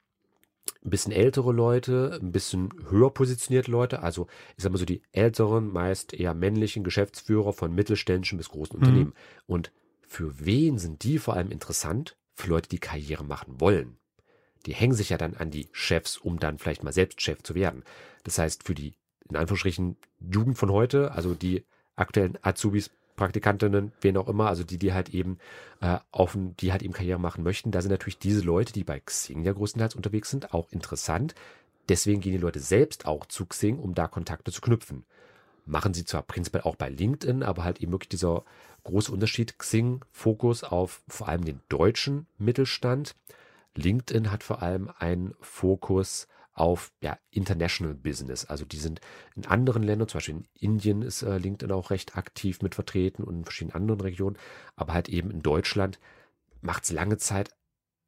ein 0.85 0.91
bisschen 0.91 1.13
ältere 1.13 1.53
Leute, 1.53 2.19
ein 2.21 2.33
bisschen 2.33 2.71
höher 2.89 3.11
positionierte 3.11 3.71
Leute, 3.71 4.03
also 4.03 4.27
ich 4.57 4.63
sag 4.63 4.73
mal 4.73 4.79
so 4.79 4.85
die 4.85 5.03
älteren, 5.13 5.73
meist 5.73 6.13
eher 6.13 6.35
männlichen 6.35 6.83
Geschäftsführer 6.85 7.53
von 7.53 7.75
mittelständischen 7.75 8.39
bis 8.39 8.49
großen 8.49 8.77
Mhm. 8.77 8.83
Unternehmen. 8.83 9.15
Und 9.47 9.73
für 10.07 10.45
wen 10.45 10.79
sind 10.79 11.05
die 11.05 11.19
vor 11.19 11.35
allem 11.35 11.51
interessant? 11.51 12.17
Für 12.35 12.49
Leute, 12.49 12.69
die 12.69 12.79
Karriere 12.79 13.25
machen 13.25 13.61
wollen. 13.61 13.99
Die 14.67 14.75
hängen 14.75 14.95
sich 14.95 15.11
ja 15.11 15.19
dann 15.19 15.35
an 15.35 15.51
die 15.51 15.69
Chefs, 15.73 16.17
um 16.17 16.39
dann 16.39 16.59
vielleicht 16.59 16.85
mal 16.85 16.93
selbst 16.93 17.21
Chef 17.21 17.43
zu 17.43 17.55
werden. 17.55 17.83
Das 18.25 18.39
heißt, 18.39 18.65
für 18.65 18.75
die, 18.75 18.95
in 19.29 19.37
Anführungsstrichen, 19.37 19.97
Jugend 20.21 20.59
von 20.59 20.71
heute, 20.71 21.13
also 21.13 21.35
die 21.35 21.65
aktuellen 21.97 22.39
Azubis, 22.43 22.91
Praktikantinnen, 23.17 23.93
wen 24.01 24.17
auch 24.17 24.29
immer, 24.29 24.49
also 24.49 24.65
die, 24.65 24.79
die 24.79 24.93
halt 24.93 25.11
eben 25.11 25.39
äh, 25.81 25.99
auf, 26.11 26.37
die 26.37 26.73
halt 26.73 26.83
eben 26.83 26.95
Karriere 26.95 27.21
machen 27.21 27.45
möchten, 27.45 27.71
da 27.71 27.83
sind 27.83 27.91
natürlich 27.91 28.19
diese 28.19 28.41
Leute, 28.41 28.73
die 28.73 28.85
bei 28.85 29.01
Xing 29.01 29.45
ja 29.45 29.53
größtenteils 29.53 29.95
unterwegs 29.95 30.31
sind, 30.31 30.55
auch 30.55 30.73
interessant. 30.73 31.35
Deswegen 31.89 32.21
gehen 32.21 32.33
die 32.33 32.39
Leute 32.39 32.61
selbst 32.61 33.07
auch 33.07 33.27
zu 33.27 33.45
Xing, 33.47 33.79
um 33.79 33.95
da 33.95 34.09
Kontakte 34.09 34.51
zu 34.51 34.61
knüpfen. 34.61 35.05
Machen 35.67 35.95
sie 35.95 36.05
zwar 36.05 36.23
prinzipiell 36.23 36.63
auch 36.63 36.77
bei 36.77 36.89
LinkedIn, 36.89 37.43
aber 37.43 37.65
halt 37.65 37.81
eben 37.81 37.93
wirklich 37.93 38.09
dieser 38.09 38.45
große 38.85 39.13
Unterschied, 39.13 39.59
Xing 39.59 40.01
Fokus 40.11 40.65
auf 40.65 41.03
vor 41.07 41.29
allem 41.29 41.45
den 41.45 41.61
deutschen 41.69 42.27
Mittelstand. 42.39 43.15
LinkedIn 43.77 44.31
hat 44.31 44.43
vor 44.43 44.63
allem 44.63 44.91
einen 44.99 45.35
Fokus 45.41 46.27
auf 46.55 46.93
ja, 47.03 47.19
International 47.31 47.95
Business. 47.95 48.45
Also 48.45 48.65
die 48.65 48.79
sind 48.79 49.01
in 49.35 49.47
anderen 49.47 49.83
Ländern, 49.83 50.09
zum 50.09 50.19
Beispiel 50.19 50.35
in 50.37 50.47
Indien 50.75 51.03
ist 51.03 51.23
äh, 51.23 51.39
LinkedIn 51.39 51.73
auch 51.73 51.91
recht 51.91 52.17
aktiv 52.17 52.61
mit 52.61 52.75
vertreten 52.75 53.23
und 53.25 53.37
in 53.37 53.45
verschiedenen 53.45 53.75
anderen 53.75 54.01
Regionen, 54.03 54.37
aber 54.77 54.93
halt 54.93 55.09
eben 55.09 55.31
in 55.31 55.41
Deutschland 55.43 55.99
macht 56.61 56.85
es 56.85 56.93
lange 56.93 57.17
Zeit, 57.17 57.51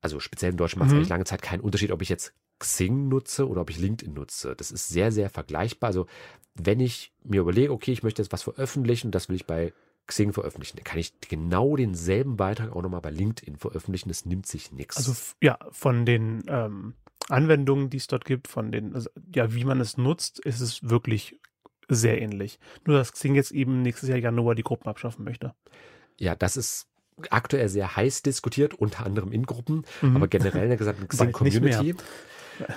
also 0.03 0.21
speziell 0.21 0.53
in 0.53 0.59
Deutschland 0.59 0.81
macht 0.81 0.89
es 0.91 0.93
Mhm. 0.93 0.97
eigentlich 0.97 1.09
lange 1.09 1.25
Zeit 1.25 1.41
keinen 1.43 1.61
Unterschied, 1.61 1.91
ob 1.91 2.03
ich 2.03 2.11
jetzt 2.11 2.35
Xing 2.59 3.09
nutze 3.09 3.49
oder 3.49 3.63
ob 3.63 3.71
ich 3.71 3.79
LinkedIn 3.79 4.15
nutze. 4.15 4.55
Das 4.55 4.71
ist 4.71 4.89
sehr, 4.89 5.11
sehr 5.11 5.31
vergleichbar. 5.31 5.89
Also 5.89 6.07
wenn 6.55 6.81
ich 6.81 7.13
mir 7.25 7.41
überlege, 7.41 7.73
okay, 7.73 7.93
ich 7.93 8.03
möchte 8.03 8.23
jetzt 8.23 8.33
was 8.33 8.43
veröffentlichen, 8.43 9.11
das 9.11 9.29
will 9.29 9.37
ich 9.37 9.47
bei 9.47 9.73
Xing 10.07 10.33
veröffentlichen, 10.33 10.77
dann 10.77 10.85
kann 10.85 10.99
ich 10.99 11.19
genau 11.21 11.77
denselben 11.77 12.37
Beitrag 12.37 12.75
auch 12.75 12.83
nochmal 12.83 13.01
bei 13.01 13.11
LinkedIn 13.11 13.57
veröffentlichen. 13.57 14.09
Das 14.09 14.27
nimmt 14.27 14.47
sich 14.47 14.73
nichts. 14.73 14.97
Also 14.97 15.15
ja, 15.43 15.59
von 15.71 16.05
den 16.05 16.43
ähm, 16.47 16.95
Anwendungen, 17.29 17.89
die 17.91 17.97
es 17.97 18.07
dort 18.07 18.25
gibt, 18.25 18.49
von 18.49 18.71
den, 18.71 18.95
also, 18.95 19.09
ja, 19.35 19.55
wie 19.55 19.65
man 19.65 19.81
es 19.81 19.97
nutzt, 19.97 20.41
ist 20.41 20.61
es 20.61 20.83
wirklich 20.89 21.41
sehr 21.89 22.21
ähnlich. 22.21 22.59
Nur 22.87 22.99
dass 22.99 23.13
Xing 23.13 23.35
jetzt 23.35 23.51
eben 23.53 23.83
nächstes 23.83 24.09
Jahr 24.09 24.19
Januar 24.19 24.55
die 24.55 24.63
Gruppen 24.63 24.89
abschaffen 24.89 25.25
möchte. 25.25 25.55
Ja, 26.19 26.35
das 26.35 26.57
ist 26.57 26.87
aktuell 27.31 27.69
sehr 27.69 27.97
heiß 27.97 28.23
diskutiert, 28.23 28.75
unter 28.75 29.07
anderem 29.07 29.33
in 29.33 29.47
Gruppen, 29.47 29.85
Mhm. 30.03 30.17
aber 30.17 30.29
generell 30.29 30.65
in 30.65 30.69
der 30.71 30.79
gesamten. 30.79 31.09
Xing-Community. 31.09 31.95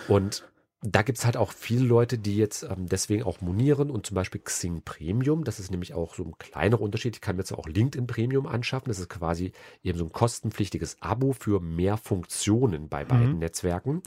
Und 0.07 0.47
da 0.81 1.01
gibt 1.01 1.17
es 1.17 1.25
halt 1.25 1.37
auch 1.37 1.51
viele 1.51 1.85
Leute, 1.85 2.19
die 2.19 2.37
jetzt 2.37 2.63
ähm, 2.63 2.87
deswegen 2.87 3.23
auch 3.23 3.41
monieren 3.41 3.89
und 3.89 4.05
zum 4.05 4.15
Beispiel 4.15 4.41
Xing 4.41 4.83
Premium, 4.83 5.43
das 5.43 5.59
ist 5.59 5.71
nämlich 5.71 5.95
auch 5.95 6.13
so 6.13 6.23
ein 6.23 6.37
kleinerer 6.37 6.81
Unterschied. 6.81 7.15
Ich 7.15 7.21
kann 7.21 7.35
mir 7.35 7.41
jetzt 7.41 7.51
auch 7.51 7.67
LinkedIn 7.67 8.05
Premium 8.05 8.45
anschaffen. 8.45 8.89
Das 8.89 8.99
ist 8.99 9.09
quasi 9.09 9.53
eben 9.83 9.97
so 9.97 10.05
ein 10.05 10.11
kostenpflichtiges 10.11 10.97
Abo 11.01 11.33
für 11.33 11.59
mehr 11.61 11.97
Funktionen 11.97 12.89
bei 12.89 13.05
beiden 13.05 13.33
mhm. 13.33 13.39
Netzwerken. 13.39 14.03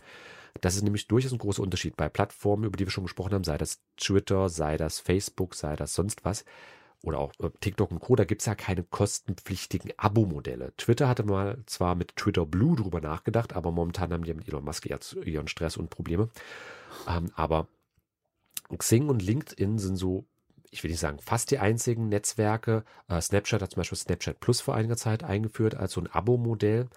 Das 0.61 0.77
ist 0.77 0.83
nämlich 0.83 1.09
durchaus 1.09 1.33
ein 1.33 1.39
großer 1.39 1.63
Unterschied 1.63 1.97
bei 1.97 2.09
Plattformen, 2.09 2.65
über 2.65 2.77
die 2.77 2.87
wir 2.87 2.91
schon 2.91 3.05
gesprochen 3.05 3.35
haben, 3.35 3.45
sei 3.45 3.59
das 3.59 3.81
Twitter, 3.97 4.49
sei 4.49 4.77
das 4.77 5.01
Facebook, 5.01 5.55
sei 5.55 5.75
das 5.75 5.95
sonst 5.95 6.25
was 6.25 6.45
oder 7.03 7.19
auch 7.19 7.33
äh, 7.41 7.51
TikTok 7.61 7.91
und 7.91 8.01
Co., 8.01 8.17
da 8.17 8.25
gibt 8.25 8.43
es 8.43 8.47
ja 8.47 8.55
keine 8.55 8.83
kostenpflichtigen 8.83 9.93
Abo-Modelle. 9.97 10.73
Twitter 10.77 11.09
hatte 11.09 11.25
mal 11.25 11.59
zwar 11.67 11.95
mit 11.95 12.17
Twitter 12.17 12.47
Blue 12.47 12.77
drüber 12.77 13.01
nachgedacht, 13.01 13.55
aber 13.55 13.71
momentan 13.71 14.13
haben 14.13 14.25
die 14.25 14.35
mit 14.35 14.49
Elon 14.49 14.65
Musk 14.65 14.87
ihren 14.87 15.49
Stress 15.49 15.77
und 15.77 15.91
Probleme. 15.91 16.29
Ähm, 17.09 17.31
aber 17.35 17.69
Xing 18.77 19.09
und 19.09 19.23
LinkedIn 19.23 19.79
sind 19.79 19.97
so, 19.97 20.27
ich 20.71 20.83
will 20.83 20.91
nicht 20.91 21.01
sagen, 21.01 21.19
fast 21.19 21.51
die 21.51 21.59
einzigen 21.59 22.09
Netzwerke. 22.09 22.85
Äh, 23.09 23.21
Snapchat 23.21 23.63
hat 23.63 23.71
zum 23.73 23.81
Beispiel 23.81 23.99
Snapchat 23.99 24.41
Plus 24.41 24.61
vor 24.61 24.75
einiger 24.75 24.97
Zeit 24.97 25.25
eingeführt 25.25 25.75
als 25.75 25.93
so 25.93 26.01
ein 26.01 26.07
Abo-Modell, 26.07 26.89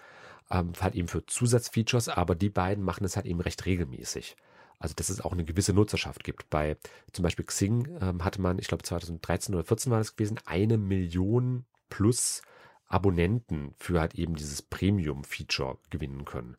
ähm, 0.51 0.73
halt 0.81 0.95
eben 0.95 1.07
für 1.07 1.25
Zusatzfeatures, 1.25 2.09
aber 2.09 2.35
die 2.35 2.49
beiden 2.49 2.83
machen 2.83 3.05
es 3.05 3.15
halt 3.15 3.25
eben 3.25 3.39
recht 3.39 3.65
regelmäßig. 3.65 4.35
Also 4.83 4.95
dass 4.95 5.07
es 5.07 5.21
auch 5.21 5.31
eine 5.31 5.45
gewisse 5.45 5.71
Nutzerschaft 5.71 6.25
gibt. 6.25 6.49
Bei 6.49 6.75
zum 7.13 7.23
Beispiel 7.23 7.45
Xing 7.45 7.87
ähm, 8.01 8.21
hatte 8.25 8.41
man, 8.41 8.59
ich 8.59 8.67
glaube 8.67 8.83
2013 8.83 9.55
oder 9.55 9.63
2014 9.63 9.91
war 9.91 9.99
das 9.99 10.17
gewesen, 10.17 10.41
eine 10.45 10.77
Million 10.77 11.63
plus 11.87 12.41
Abonnenten 12.87 13.73
für 13.77 14.01
halt 14.01 14.15
eben 14.15 14.35
dieses 14.35 14.61
Premium-Feature 14.61 15.77
gewinnen 15.89 16.25
können. 16.25 16.57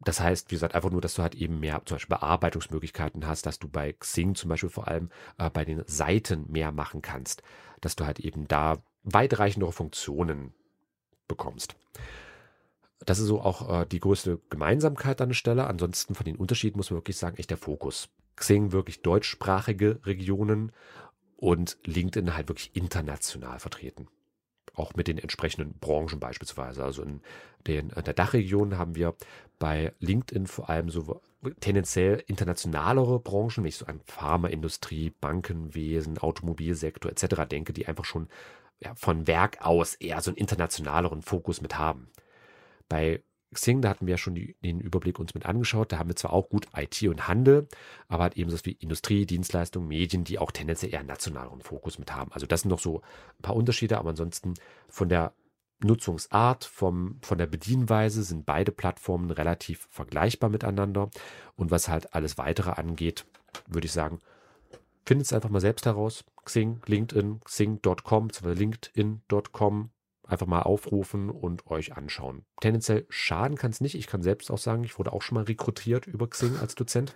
Das 0.00 0.18
heißt, 0.18 0.50
wie 0.50 0.56
gesagt, 0.56 0.74
einfach 0.74 0.90
nur, 0.90 1.00
dass 1.00 1.14
du 1.14 1.22
halt 1.22 1.36
eben 1.36 1.60
mehr 1.60 1.80
zum 1.84 1.94
Beispiel 1.94 2.16
Bearbeitungsmöglichkeiten 2.16 3.24
hast, 3.28 3.46
dass 3.46 3.60
du 3.60 3.68
bei 3.68 3.92
Xing 3.92 4.34
zum 4.34 4.48
Beispiel 4.48 4.68
vor 4.68 4.88
allem 4.88 5.10
äh, 5.38 5.48
bei 5.48 5.64
den 5.64 5.84
Seiten 5.86 6.50
mehr 6.50 6.72
machen 6.72 7.00
kannst, 7.00 7.44
dass 7.80 7.94
du 7.94 8.06
halt 8.06 8.18
eben 8.18 8.48
da 8.48 8.82
weitreichendere 9.04 9.72
Funktionen 9.72 10.52
bekommst. 11.28 11.76
Das 13.04 13.18
ist 13.18 13.26
so 13.26 13.40
auch 13.40 13.82
äh, 13.82 13.86
die 13.86 14.00
größte 14.00 14.40
Gemeinsamkeit 14.50 15.20
an 15.20 15.30
der 15.30 15.34
Stelle. 15.34 15.66
Ansonsten 15.66 16.14
von 16.14 16.24
den 16.24 16.36
Unterschieden 16.36 16.78
muss 16.78 16.90
man 16.90 16.98
wirklich 16.98 17.18
sagen, 17.18 17.36
echt 17.36 17.50
der 17.50 17.58
Fokus. 17.58 18.08
Xing 18.36 18.72
wirklich 18.72 19.02
deutschsprachige 19.02 20.00
Regionen 20.04 20.72
und 21.36 21.78
LinkedIn 21.84 22.34
halt 22.34 22.48
wirklich 22.48 22.74
international 22.74 23.58
vertreten. 23.58 24.08
Auch 24.74 24.94
mit 24.94 25.08
den 25.08 25.18
entsprechenden 25.18 25.78
Branchen 25.78 26.20
beispielsweise. 26.20 26.84
Also 26.84 27.02
in, 27.02 27.20
den, 27.66 27.90
in 27.90 28.04
der 28.04 28.14
Dachregion 28.14 28.78
haben 28.78 28.94
wir 28.94 29.14
bei 29.58 29.94
LinkedIn 30.00 30.46
vor 30.46 30.68
allem 30.68 30.90
so 30.90 31.20
tendenziell 31.60 32.22
internationalere 32.26 33.20
Branchen, 33.20 33.58
wenn 33.58 33.66
ich 33.66 33.76
so 33.76 33.86
an 33.86 34.00
Pharmaindustrie, 34.04 35.10
Bankenwesen, 35.20 36.18
Automobilsektor 36.18 37.10
etc. 37.10 37.46
denke, 37.48 37.72
die 37.72 37.86
einfach 37.86 38.04
schon 38.04 38.28
ja, 38.80 38.94
von 38.94 39.26
Werk 39.26 39.64
aus 39.64 39.94
eher 39.94 40.20
so 40.20 40.30
einen 40.30 40.38
internationaleren 40.38 41.22
Fokus 41.22 41.60
mit 41.62 41.78
haben. 41.78 42.10
Bei 42.88 43.22
Xing, 43.54 43.80
da 43.80 43.88
hatten 43.88 44.06
wir 44.06 44.12
ja 44.12 44.18
schon 44.18 44.34
die, 44.34 44.56
den 44.62 44.80
Überblick 44.80 45.18
uns 45.18 45.34
mit 45.34 45.46
angeschaut. 45.46 45.92
Da 45.92 45.98
haben 45.98 46.08
wir 46.08 46.16
zwar 46.16 46.32
auch 46.32 46.48
gut 46.48 46.66
IT 46.76 47.02
und 47.04 47.28
Handel, 47.28 47.68
aber 48.08 48.24
halt 48.24 48.36
eben 48.36 48.50
so 48.50 48.58
wie 48.64 48.72
Industrie, 48.72 49.24
Dienstleistungen, 49.24 49.88
Medien, 49.88 50.24
die 50.24 50.38
auch 50.38 50.50
tendenziell 50.50 50.92
eher 50.92 51.02
nationaleren 51.02 51.62
Fokus 51.62 51.98
mit 51.98 52.14
haben. 52.14 52.32
Also 52.32 52.46
das 52.46 52.62
sind 52.62 52.70
noch 52.70 52.80
so 52.80 53.00
ein 53.38 53.42
paar 53.42 53.56
Unterschiede, 53.56 53.98
aber 53.98 54.10
ansonsten 54.10 54.54
von 54.88 55.08
der 55.08 55.32
Nutzungsart, 55.82 56.64
vom, 56.64 57.18
von 57.22 57.38
der 57.38 57.46
Bedienweise 57.46 58.22
sind 58.22 58.46
beide 58.46 58.72
Plattformen 58.72 59.30
relativ 59.30 59.88
vergleichbar 59.90 60.50
miteinander. 60.50 61.10
Und 61.54 61.70
was 61.70 61.88
halt 61.88 62.14
alles 62.14 62.38
weitere 62.38 62.70
angeht, 62.70 63.26
würde 63.66 63.86
ich 63.86 63.92
sagen, 63.92 64.20
findet 65.04 65.26
es 65.26 65.32
einfach 65.32 65.50
mal 65.50 65.60
selbst 65.60 65.86
heraus. 65.86 66.24
Xing, 66.44 66.80
LinkedIn, 66.86 67.40
xing.com, 67.44 68.28
LinkedIn.com, 68.42 69.90
einfach 70.26 70.46
mal 70.46 70.62
aufrufen 70.62 71.30
und 71.30 71.66
euch 71.66 71.96
anschauen. 71.96 72.44
Tendenziell 72.60 73.06
schaden 73.08 73.56
kann 73.56 73.70
es 73.70 73.80
nicht. 73.80 73.94
Ich 73.94 74.06
kann 74.06 74.22
selbst 74.22 74.50
auch 74.50 74.58
sagen, 74.58 74.84
ich 74.84 74.98
wurde 74.98 75.12
auch 75.12 75.22
schon 75.22 75.36
mal 75.36 75.44
rekrutiert 75.44 76.06
über 76.06 76.28
Xing 76.28 76.56
als 76.56 76.74
Dozent. 76.74 77.14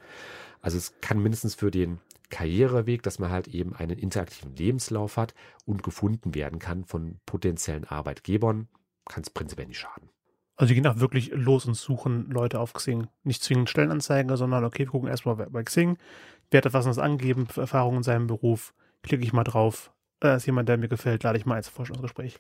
Also 0.61 0.77
es 0.79 1.01
kann 1.01 1.23
mindestens 1.23 1.55
für 1.55 1.71
den 1.71 1.99
Karriereweg, 2.29 3.03
dass 3.03 3.19
man 3.19 3.31
halt 3.31 3.49
eben 3.49 3.75
einen 3.75 3.99
interaktiven 3.99 4.55
Lebenslauf 4.55 5.17
hat 5.17 5.35
und 5.65 5.83
gefunden 5.83 6.35
werden 6.35 6.59
kann 6.59 6.85
von 6.85 7.19
potenziellen 7.27 7.85
Arbeitgebern, 7.85 8.69
kann 9.07 9.23
es 9.23 9.31
prinzipiell 9.31 9.67
nicht 9.67 9.81
schaden. 9.81 10.11
Also 10.57 10.75
gehen 10.75 10.87
auch 10.87 11.01
wirklich 11.01 11.31
los 11.33 11.65
und 11.65 11.75
suchen 11.75 12.31
Leute 12.31 12.61
auf 12.61 12.75
Xing. 12.75 13.09
Nicht 13.25 13.43
zwingend 13.43 13.71
Stellenanzeigen, 13.71 14.37
sondern 14.37 14.65
okay, 14.65 14.81
wir 14.81 14.89
gucken 14.89 15.09
erstmal 15.09 15.37
bei 15.37 15.63
Xing. 15.63 15.97
Wer 16.51 16.59
hat 16.59 16.67
etwas 16.67 16.99
angegeben 16.99 17.47
für 17.47 17.63
Erfahrungen 17.63 17.99
in 17.99 18.03
seinem 18.03 18.27
Beruf? 18.27 18.75
Klicke 19.03 19.25
ich 19.25 19.33
mal 19.33 19.45
drauf. 19.45 19.91
Äh, 20.23 20.37
ist 20.37 20.47
jemand, 20.47 20.69
der 20.69 20.77
mir 20.77 20.89
gefällt, 20.89 21.23
lade 21.23 21.39
ich 21.39 21.47
mal 21.47 21.57
ins 21.57 21.69
Forschungsgespräch. 21.69 22.39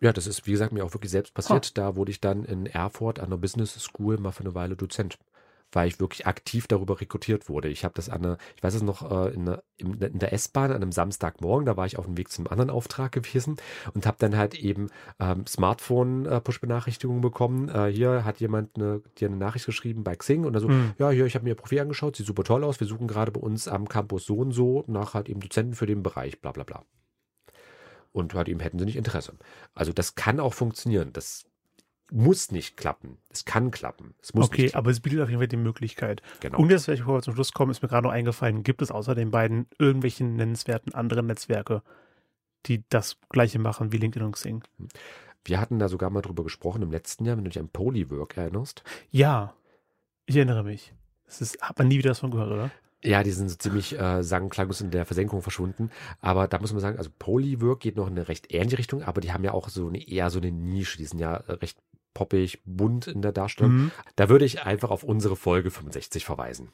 Ja, 0.00 0.12
das 0.12 0.26
ist, 0.26 0.46
wie 0.46 0.52
gesagt, 0.52 0.72
mir 0.72 0.84
auch 0.84 0.94
wirklich 0.94 1.10
selbst 1.10 1.34
passiert. 1.34 1.68
Oh. 1.70 1.74
Da 1.74 1.96
wurde 1.96 2.10
ich 2.10 2.20
dann 2.20 2.44
in 2.44 2.66
Erfurt 2.66 3.18
an 3.18 3.30
der 3.30 3.36
Business 3.36 3.74
School 3.80 4.18
mal 4.18 4.32
für 4.32 4.44
eine 4.44 4.54
Weile 4.54 4.76
Dozent, 4.76 5.18
weil 5.72 5.88
ich 5.88 5.98
wirklich 5.98 6.26
aktiv 6.26 6.68
darüber 6.68 7.00
rekrutiert 7.00 7.48
wurde. 7.48 7.68
Ich 7.68 7.84
habe 7.84 7.94
das 7.94 8.08
an 8.08 8.24
einer, 8.24 8.38
ich 8.56 8.62
weiß 8.62 8.74
es 8.74 8.82
noch, 8.82 9.10
äh, 9.10 9.34
in, 9.34 9.48
einer, 9.48 9.62
in 9.76 10.18
der 10.18 10.32
S-Bahn 10.32 10.70
an 10.70 10.76
einem 10.76 10.92
Samstagmorgen, 10.92 11.66
da 11.66 11.76
war 11.76 11.84
ich 11.84 11.98
auf 11.98 12.06
dem 12.06 12.16
Weg 12.16 12.30
zum 12.30 12.46
anderen 12.46 12.70
Auftrag 12.70 13.10
gewesen 13.10 13.56
und 13.92 14.06
habe 14.06 14.16
dann 14.20 14.36
halt 14.36 14.54
eben 14.54 14.88
ähm, 15.18 15.46
Smartphone-Push-Benachrichtigungen 15.46 17.20
bekommen. 17.20 17.68
Äh, 17.68 17.92
hier 17.92 18.24
hat 18.24 18.38
jemand 18.40 18.76
eine, 18.76 19.02
dir 19.18 19.28
eine 19.28 19.36
Nachricht 19.36 19.66
geschrieben 19.66 20.04
bei 20.04 20.14
Xing 20.14 20.44
und 20.44 20.52
dann 20.52 20.62
so, 20.62 20.68
hm. 20.68 20.92
ja, 20.98 21.10
hier, 21.10 21.26
ich 21.26 21.34
habe 21.34 21.42
mir 21.44 21.50
ihr 21.50 21.56
Profil 21.56 21.80
angeschaut, 21.80 22.16
sieht 22.16 22.26
super 22.26 22.44
toll 22.44 22.62
aus. 22.62 22.78
Wir 22.78 22.86
suchen 22.86 23.08
gerade 23.08 23.32
bei 23.32 23.40
uns 23.40 23.66
am 23.66 23.88
Campus 23.88 24.26
so 24.26 24.36
und 24.36 24.52
so 24.52 24.84
nach 24.86 25.14
halt 25.14 25.28
eben 25.28 25.40
Dozenten 25.40 25.74
für 25.74 25.86
den 25.86 26.04
Bereich, 26.04 26.40
bla 26.40 26.52
bla 26.52 26.62
bla 26.62 26.84
und 28.12 28.34
halt 28.34 28.48
eben 28.48 28.60
hätten 28.60 28.78
sie 28.78 28.84
nicht 28.84 28.96
Interesse. 28.96 29.34
Also 29.74 29.92
das 29.92 30.14
kann 30.14 30.40
auch 30.40 30.54
funktionieren. 30.54 31.12
Das 31.12 31.46
muss 32.10 32.50
nicht 32.50 32.76
klappen. 32.76 33.18
Es 33.30 33.44
kann 33.44 33.70
klappen. 33.70 34.14
Es 34.22 34.32
muss 34.34 34.46
okay, 34.46 34.72
aber 34.72 34.90
es 34.90 35.00
bietet 35.00 35.20
auf 35.20 35.28
jeden 35.28 35.40
Fall 35.40 35.48
die 35.48 35.56
Möglichkeit. 35.56 36.22
Genau. 36.40 36.58
Und 36.58 36.70
jetzt, 36.70 36.86
bevor 36.86 37.16
wir 37.18 37.22
zum 37.22 37.34
Schluss 37.34 37.52
kommen, 37.52 37.70
ist 37.70 37.82
mir 37.82 37.88
gerade 37.88 38.06
noch 38.06 38.12
eingefallen, 38.12 38.62
gibt 38.62 38.82
es 38.82 38.90
außer 38.90 39.14
den 39.14 39.30
beiden 39.30 39.66
irgendwelche 39.78 40.24
nennenswerten 40.24 40.94
anderen 40.94 41.26
Netzwerke, 41.26 41.82
die 42.66 42.84
das 42.88 43.18
gleiche 43.28 43.58
machen 43.58 43.92
wie 43.92 43.98
LinkedIn 43.98 44.26
und 44.26 44.32
Xing? 44.32 44.64
Wir 45.44 45.60
hatten 45.60 45.78
da 45.78 45.88
sogar 45.88 46.10
mal 46.10 46.22
drüber 46.22 46.44
gesprochen 46.44 46.82
im 46.82 46.90
letzten 46.90 47.24
Jahr, 47.24 47.36
wenn 47.36 47.44
du 47.44 47.50
dich 47.50 47.58
an 47.58 47.68
Polywork 47.68 48.36
erinnerst. 48.36 48.82
Ja, 49.10 49.54
ich 50.26 50.36
erinnere 50.36 50.64
mich. 50.64 50.94
Es 51.26 51.40
ist, 51.40 51.60
hat 51.60 51.78
man 51.78 51.88
nie 51.88 51.98
wieder 51.98 52.10
davon 52.10 52.30
gehört, 52.30 52.50
oder? 52.50 52.70
Ja, 53.02 53.22
die 53.22 53.30
sind 53.30 53.48
so 53.48 53.56
ziemlich 53.56 53.98
äh, 53.98 54.24
sang 54.24 54.48
klanglos 54.48 54.80
in 54.80 54.90
der 54.90 55.06
Versenkung 55.06 55.40
verschwunden. 55.40 55.90
Aber 56.20 56.48
da 56.48 56.58
muss 56.58 56.72
man 56.72 56.80
sagen, 56.80 56.98
also 56.98 57.10
Polywork 57.16 57.80
geht 57.80 57.96
noch 57.96 58.08
in 58.08 58.14
eine 58.14 58.28
recht 58.28 58.52
ähnliche 58.52 58.78
Richtung, 58.78 59.02
aber 59.04 59.20
die 59.20 59.32
haben 59.32 59.44
ja 59.44 59.52
auch 59.52 59.68
so 59.68 59.86
eine 59.88 60.06
eher 60.06 60.30
so 60.30 60.40
eine 60.40 60.50
Nische. 60.50 60.98
Die 60.98 61.04
sind 61.04 61.20
ja 61.20 61.36
äh, 61.36 61.52
recht 61.52 61.78
poppig, 62.14 62.60
bunt 62.64 63.06
in 63.06 63.22
der 63.22 63.30
Darstellung. 63.30 63.72
Mhm. 63.72 63.90
Da 64.16 64.28
würde 64.28 64.44
ich 64.44 64.64
einfach 64.64 64.90
auf 64.90 65.04
unsere 65.04 65.36
Folge 65.36 65.70
65 65.70 66.24
verweisen. 66.24 66.70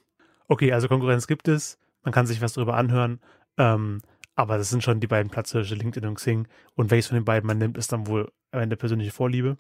Okay, 0.49 0.73
also 0.73 0.89
Konkurrenz 0.89 1.27
gibt 1.27 1.49
es. 1.49 1.79
Man 2.03 2.13
kann 2.13 2.27
sich 2.27 2.41
was 2.41 2.55
darüber 2.55 2.77
anhören. 2.77 3.21
Ähm, 3.59 4.01
aber 4.37 4.59
das 4.59 4.71
sind 4.71 4.83
schon 4.83 5.01
die 5.01 5.07
beiden 5.07 5.31
Platzhirsche, 5.31 5.75
LinkedIn 5.75 6.09
und 6.09 6.17
Xing. 6.17 6.49
Und 6.75 6.91
welches 6.91 7.09
von 7.09 7.17
den 7.17 7.25
beiden 7.25 7.47
man 7.47 7.59
nimmt, 7.59 7.79
ist 7.79 7.93
dann 7.93 8.07
wohl 8.07 8.33
am 8.51 8.61
Ende 8.61 8.77
persönliche 8.77 9.13
Vorliebe. 9.13 9.59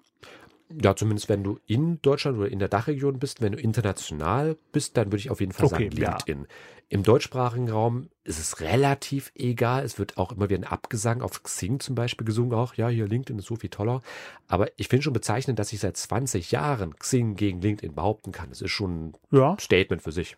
Ja, 0.71 0.97
zumindest 0.97 1.29
wenn 1.29 1.45
du 1.45 1.59
in 1.67 2.01
Deutschland 2.01 2.39
oder 2.39 2.51
in 2.51 2.59
der 2.59 2.69
Dachregion 2.69 3.19
bist, 3.19 3.43
wenn 3.43 3.53
du 3.53 3.59
international 3.59 4.57
bist, 4.73 4.97
dann 4.97 5.07
würde 5.07 5.19
ich 5.19 5.31
auf 5.31 5.41
jeden 5.41 5.53
Fall 5.53 5.67
okay, 5.67 5.91
sagen 5.91 5.97
LinkedIn. 5.97 6.41
Ja. 6.41 6.47
Im 6.89 7.03
deutschsprachigen 7.03 7.71
Raum 7.71 8.09
ist 8.25 8.39
es 8.39 8.61
relativ 8.61 9.33
egal. 9.35 9.85
Es 9.85 9.99
wird 9.99 10.17
auch 10.17 10.33
immer 10.33 10.49
wieder 10.49 10.61
ein 10.61 10.65
Abgesang 10.65 11.23
auf 11.23 11.43
Xing 11.43 11.81
zum 11.81 11.95
Beispiel 11.95 12.27
gesungen, 12.27 12.55
auch 12.55 12.75
ja, 12.75 12.89
hier 12.89 13.07
LinkedIn 13.07 13.39
ist 13.39 13.47
so 13.47 13.57
viel 13.57 13.71
toller. 13.71 14.03
Aber 14.49 14.71
ich 14.77 14.89
finde 14.89 15.03
schon 15.03 15.13
bezeichnend, 15.13 15.59
dass 15.59 15.73
ich 15.73 15.81
seit 15.81 15.97
20 15.97 16.51
Jahren 16.51 16.97
Xing 16.97 17.37
gegen 17.37 17.61
LinkedIn 17.61 17.95
behaupten 17.95 18.33
kann. 18.33 18.51
Das 18.51 18.63
ist 18.63 18.71
schon 18.71 19.09
ein 19.09 19.13
ja. 19.33 19.57
Statement 19.59 20.03
für 20.03 20.13
sich. 20.13 20.37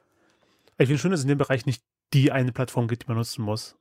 Ich 0.78 0.86
finde 0.86 0.98
schon, 0.98 1.10
dass 1.10 1.20
es 1.20 1.24
in 1.24 1.30
dem 1.30 1.38
Bereich 1.38 1.66
nicht 1.66 1.82
die 2.12 2.32
eine 2.32 2.52
Plattform 2.52 2.88
gibt, 2.88 3.04
die 3.04 3.08
man 3.08 3.16
nutzen 3.16 3.42
muss. 3.42 3.76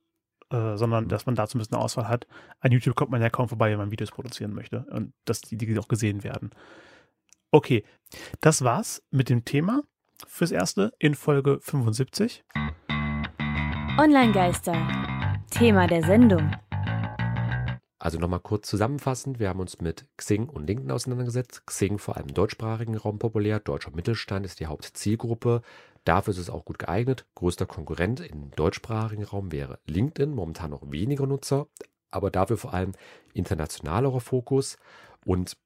Äh, 0.50 0.76
sondern 0.76 1.08
dass 1.08 1.26
man 1.26 1.34
dazu 1.34 1.56
ein 1.56 1.60
bisschen 1.60 1.76
Auswahl 1.76 2.08
hat. 2.08 2.28
An 2.60 2.70
YouTube 2.70 2.94
kommt 2.94 3.10
man 3.10 3.20
ja 3.20 3.30
kaum 3.30 3.48
vorbei, 3.48 3.70
wenn 3.72 3.78
man 3.78 3.90
Videos 3.90 4.12
produzieren 4.12 4.54
möchte 4.54 4.86
und 4.90 5.12
dass 5.24 5.40
die, 5.40 5.56
die 5.56 5.78
auch 5.78 5.88
gesehen 5.88 6.22
werden. 6.22 6.50
Okay, 7.50 7.84
das 8.40 8.62
war's 8.62 9.02
mit 9.10 9.28
dem 9.28 9.44
Thema 9.44 9.82
fürs 10.28 10.52
Erste 10.52 10.92
in 11.00 11.16
Folge 11.16 11.58
75. 11.60 12.44
Online-Geister. 13.98 14.74
Thema 15.50 15.88
der 15.88 16.04
Sendung. 16.04 16.48
Also 17.98 18.20
nochmal 18.20 18.40
kurz 18.40 18.68
zusammenfassend, 18.68 19.40
wir 19.40 19.48
haben 19.48 19.58
uns 19.58 19.80
mit 19.80 20.06
Xing 20.16 20.48
und 20.48 20.68
LinkedIn 20.68 20.92
auseinandergesetzt. 20.92 21.66
Xing 21.66 21.98
vor 21.98 22.16
allem 22.16 22.28
im 22.28 22.34
deutschsprachigen 22.34 22.96
Raum 22.96 23.18
populär, 23.18 23.58
deutscher 23.58 23.90
Mittelstand 23.90 24.46
ist 24.46 24.60
die 24.60 24.66
Hauptzielgruppe. 24.66 25.62
Dafür 26.06 26.30
ist 26.30 26.38
es 26.38 26.50
auch 26.50 26.64
gut 26.64 26.78
geeignet. 26.78 27.26
Größter 27.34 27.66
Konkurrent 27.66 28.20
im 28.20 28.52
deutschsprachigen 28.52 29.24
Raum 29.24 29.50
wäre 29.50 29.80
LinkedIn, 29.86 30.32
momentan 30.32 30.70
noch 30.70 30.88
weniger 30.88 31.26
Nutzer, 31.26 31.66
aber 32.12 32.30
dafür 32.30 32.56
vor 32.56 32.72
allem 32.72 32.92
internationalerer 33.34 34.20
Fokus. 34.20 34.78
Und 35.24 35.56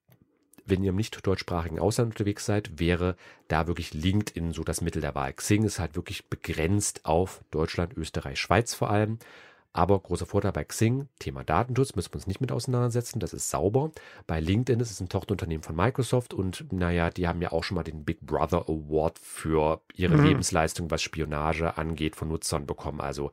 wenn 0.64 0.82
ihr 0.82 0.90
im 0.90 0.96
nicht 0.96 1.26
deutschsprachigen 1.26 1.78
Ausland 1.78 2.12
unterwegs 2.12 2.46
seid, 2.46 2.80
wäre 2.80 3.16
da 3.48 3.66
wirklich 3.66 3.92
LinkedIn 3.92 4.54
so 4.54 4.64
das 4.64 4.80
Mittel 4.80 5.02
der 5.02 5.14
Wahl. 5.14 5.34
Xing 5.34 5.62
ist 5.64 5.78
halt 5.78 5.94
wirklich 5.94 6.30
begrenzt 6.30 7.04
auf 7.04 7.44
Deutschland, 7.50 7.94
Österreich, 7.98 8.40
Schweiz 8.40 8.72
vor 8.72 8.88
allem. 8.88 9.18
Aber 9.72 10.00
großer 10.00 10.26
Vorteil 10.26 10.50
bei 10.50 10.64
Xing, 10.64 11.08
Thema 11.20 11.44
Datenschutz, 11.44 11.94
müssen 11.94 12.12
wir 12.12 12.16
uns 12.16 12.26
nicht 12.26 12.40
mit 12.40 12.50
auseinandersetzen, 12.50 13.20
das 13.20 13.32
ist 13.32 13.50
sauber. 13.50 13.92
Bei 14.26 14.40
LinkedIn 14.40 14.80
ist 14.80 14.90
es 14.90 15.00
ein 15.00 15.08
Tochterunternehmen 15.08 15.62
von 15.62 15.76
Microsoft 15.76 16.34
und 16.34 16.72
naja, 16.72 17.10
die 17.10 17.28
haben 17.28 17.40
ja 17.40 17.52
auch 17.52 17.62
schon 17.62 17.76
mal 17.76 17.84
den 17.84 18.04
Big 18.04 18.20
Brother 18.20 18.68
Award 18.68 19.20
für 19.20 19.80
ihre 19.94 20.16
mhm. 20.16 20.24
Lebensleistung, 20.24 20.90
was 20.90 21.02
Spionage 21.02 21.78
angeht, 21.78 22.16
von 22.16 22.28
Nutzern 22.28 22.66
bekommen. 22.66 23.00
Also 23.00 23.30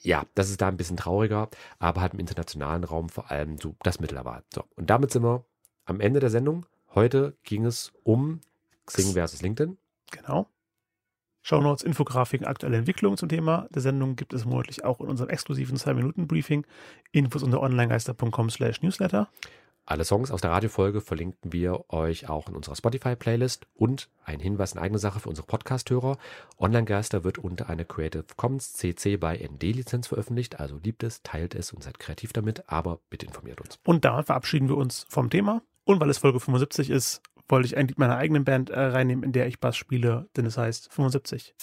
ja, 0.00 0.24
das 0.34 0.48
ist 0.48 0.62
da 0.62 0.68
ein 0.68 0.78
bisschen 0.78 0.96
trauriger, 0.96 1.50
aber 1.78 2.00
halt 2.00 2.14
im 2.14 2.20
internationalen 2.20 2.84
Raum 2.84 3.10
vor 3.10 3.30
allem 3.30 3.58
so 3.58 3.74
das 3.82 4.00
Mittel 4.00 4.14
der 4.14 4.24
Wahl. 4.24 4.42
So, 4.54 4.64
und 4.76 4.88
damit 4.88 5.10
sind 5.10 5.22
wir 5.22 5.44
am 5.84 6.00
Ende 6.00 6.20
der 6.20 6.30
Sendung. 6.30 6.64
Heute 6.94 7.36
ging 7.42 7.66
es 7.66 7.92
um 8.04 8.40
Xing 8.86 9.12
versus 9.12 9.42
LinkedIn. 9.42 9.76
Genau. 10.10 10.46
Shownotes, 11.44 11.82
Infografiken, 11.82 12.46
aktuelle 12.46 12.78
Entwicklungen 12.78 13.18
zum 13.18 13.28
Thema 13.28 13.68
der 13.68 13.82
Sendung 13.82 14.16
gibt 14.16 14.32
es 14.32 14.46
monatlich 14.46 14.82
auch 14.82 15.00
in 15.02 15.08
unserem 15.08 15.28
exklusiven 15.28 15.76
2-Minuten-Briefing. 15.76 16.66
Infos 17.12 17.42
unter 17.42 17.60
onlinegeister.com 17.60 18.48
slash 18.48 18.80
newsletter. 18.80 19.28
Alle 19.84 20.06
Songs 20.06 20.30
aus 20.30 20.40
der 20.40 20.52
Radiofolge 20.52 21.02
verlinken 21.02 21.52
wir 21.52 21.84
euch 21.90 22.30
auch 22.30 22.48
in 22.48 22.56
unserer 22.56 22.76
Spotify-Playlist 22.76 23.66
und 23.74 24.08
ein 24.24 24.40
Hinweis 24.40 24.72
in 24.72 24.78
eigener 24.78 24.98
Sache 24.98 25.20
für 25.20 25.28
unsere 25.28 25.46
Podcast-Hörer. 25.46 26.16
Online-Geister 26.58 27.24
wird 27.24 27.36
unter 27.36 27.68
einer 27.68 27.84
Creative 27.84 28.24
Commons 28.38 28.72
CC 28.72 29.18
by 29.18 29.46
ND-Lizenz 29.46 30.06
veröffentlicht, 30.06 30.58
also 30.58 30.80
liebt 30.82 31.02
es, 31.02 31.22
teilt 31.22 31.54
es 31.54 31.74
und 31.74 31.82
seid 31.82 31.98
kreativ 31.98 32.32
damit, 32.32 32.70
aber 32.70 33.00
bitte 33.10 33.26
informiert 33.26 33.60
uns. 33.60 33.78
Und 33.84 34.06
damit 34.06 34.24
verabschieden 34.24 34.70
wir 34.70 34.78
uns 34.78 35.04
vom 35.10 35.28
Thema. 35.28 35.60
Und 35.84 36.00
weil 36.00 36.08
es 36.08 36.16
Folge 36.16 36.40
75 36.40 36.88
ist, 36.88 37.20
wollte 37.48 37.66
ich 37.66 37.76
eigentlich 37.76 37.98
meine 37.98 38.16
eigene 38.16 38.40
Band 38.40 38.70
äh, 38.70 38.80
reinnehmen, 38.80 39.24
in 39.24 39.32
der 39.32 39.46
ich 39.46 39.60
Bass 39.60 39.76
spiele, 39.76 40.28
denn 40.36 40.46
es 40.46 40.56
heißt 40.56 40.92
75. 40.92 41.54